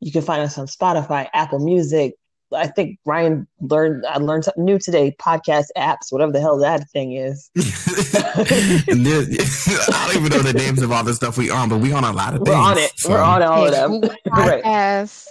You 0.00 0.10
can 0.10 0.22
find 0.22 0.40
us 0.40 0.56
on 0.56 0.68
Spotify, 0.68 1.28
Apple 1.34 1.58
Music. 1.58 2.14
I 2.54 2.66
think 2.66 2.98
Ryan 3.06 3.46
learned 3.60 4.04
I 4.06 4.18
learned 4.18 4.44
something 4.44 4.64
new 4.64 4.78
today. 4.78 5.14
Podcast 5.20 5.66
apps, 5.76 6.10
whatever 6.10 6.32
the 6.32 6.40
hell 6.40 6.58
that 6.58 6.88
thing 6.90 7.12
is. 7.14 7.50
And 8.34 9.04
there- 9.04 9.22
I 9.22 10.08
don't 10.12 10.24
even 10.24 10.30
know 10.32 10.42
the 10.42 10.54
names 10.56 10.80
of 10.82 10.90
all 10.90 11.04
the 11.04 11.12
stuff 11.14 11.36
we 11.36 11.50
on, 11.50 11.68
but 11.68 11.78
we 11.78 11.92
on 11.92 12.02
a 12.04 12.12
lot 12.12 12.34
of 12.34 12.40
things. 12.40 12.48
We're 12.48 12.54
on 12.62 12.78
it. 12.78 12.92
so- 12.96 13.10
We're 13.10 13.20
on 13.20 13.42
all 13.42 13.66
of 13.66 13.72
them. 13.72 14.00
Google 14.00 14.10
right. 14.30 14.62
Podcasts. 14.64 15.26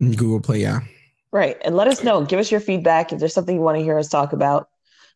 Google 0.00 0.40
Play. 0.40 0.60
Yeah, 0.62 0.80
Right. 1.32 1.56
And 1.64 1.76
let 1.76 1.88
us 1.88 2.02
know. 2.02 2.24
Give 2.24 2.38
us 2.38 2.50
your 2.50 2.60
feedback. 2.60 3.12
If 3.12 3.18
there's 3.18 3.34
something 3.34 3.54
you 3.54 3.60
want 3.60 3.76
to 3.78 3.82
hear 3.84 3.98
us 3.98 4.08
talk 4.08 4.32
about, 4.32 4.68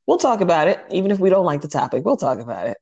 we'll 0.07 0.19
talk 0.19 0.41
about 0.43 0.69
it. 0.69 0.81
Even 0.91 1.11
if 1.11 1.19
we 1.19 1.31
don't 1.31 1.47
like 1.47 1.63
the 1.63 1.69
topic, 1.69 2.05
we'll 2.05 2.17
talk 2.19 2.39
about 2.39 2.67
it. 2.67 2.77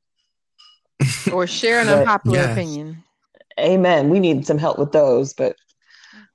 Or 1.31 1.47
share 1.47 1.79
an 1.79 1.87
But- 1.87 1.99
unpopular 1.99 2.37
Yes. 2.37 2.51
opinion. 2.51 3.03
Amen. 3.59 4.09
We 4.09 4.19
need 4.19 4.45
some 4.45 4.57
help 4.57 4.79
with 4.79 4.91
those, 4.91 5.33
but 5.33 5.55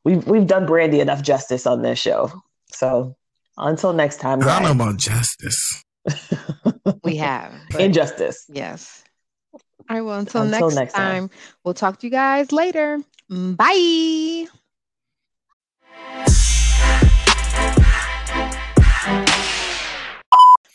we've 0.07 0.27
we've 0.27 0.47
done 0.47 0.65
Brandy 0.67 1.01
enough 1.01 1.21
justice 1.21 1.67
on 1.67 1.83
this 1.83 1.99
show. 1.99 2.31
So 2.73 3.17
until 3.59 3.93
next 3.93 4.21
time, 4.21 4.41
I 4.43 4.61
don't 4.61 4.63
know 4.79 4.85
about 4.85 4.97
justice. 4.99 5.83
We 7.03 7.17
have. 7.17 7.53
Injustice. 7.79 8.45
yes. 8.49 9.03
All 9.89 9.97
right. 9.97 10.01
Well, 10.01 10.19
until, 10.21 10.43
Until 10.43 10.69
next, 10.69 10.77
next 10.77 10.93
time, 10.95 11.29
time. 11.29 11.39
we'll 11.65 11.75
talk 11.75 11.99
to 12.01 12.07
you 12.07 12.11
guys 12.11 12.53
later. 12.53 13.01
Bye. 13.29 14.47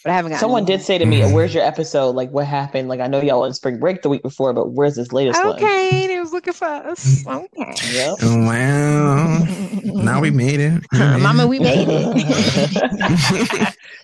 But 0.04 0.12
I 0.12 0.16
haven't 0.16 0.32
got 0.32 0.40
Someone 0.40 0.66
did 0.66 0.82
say 0.82 0.98
to 0.98 1.06
me, 1.06 1.22
mm. 1.22 1.32
"Where's 1.34 1.54
your 1.54 1.64
episode? 1.64 2.16
Like, 2.16 2.32
what 2.32 2.48
happened? 2.48 2.90
Like, 2.90 3.00
I 3.00 3.08
know 3.08 3.22
y'all 3.22 3.44
on 3.44 3.54
spring 3.54 3.80
break 3.80 4.02
the 4.02 4.10
week 4.10 4.24
before, 4.24 4.52
but 4.52 4.72
where's 4.72 4.96
this 4.96 5.14
latest 5.14 5.44
one?" 5.44 5.56
Okay, 5.56 6.08
they 6.08 6.20
was 6.20 6.34
looking 6.34 6.54
for 6.54 6.66
us. 6.66 7.26
Okay. 7.28 7.74
Yep. 7.92 8.16
Oh, 8.22 8.46
well, 8.48 10.04
now 10.04 10.20
we 10.20 10.32
made 10.32 10.60
it. 10.60 10.82
We 10.92 11.00
made 11.00 11.18
Mama, 11.22 11.44
it. 11.44 11.50
we 11.50 11.60
made 11.60 11.88
it. 11.90 13.78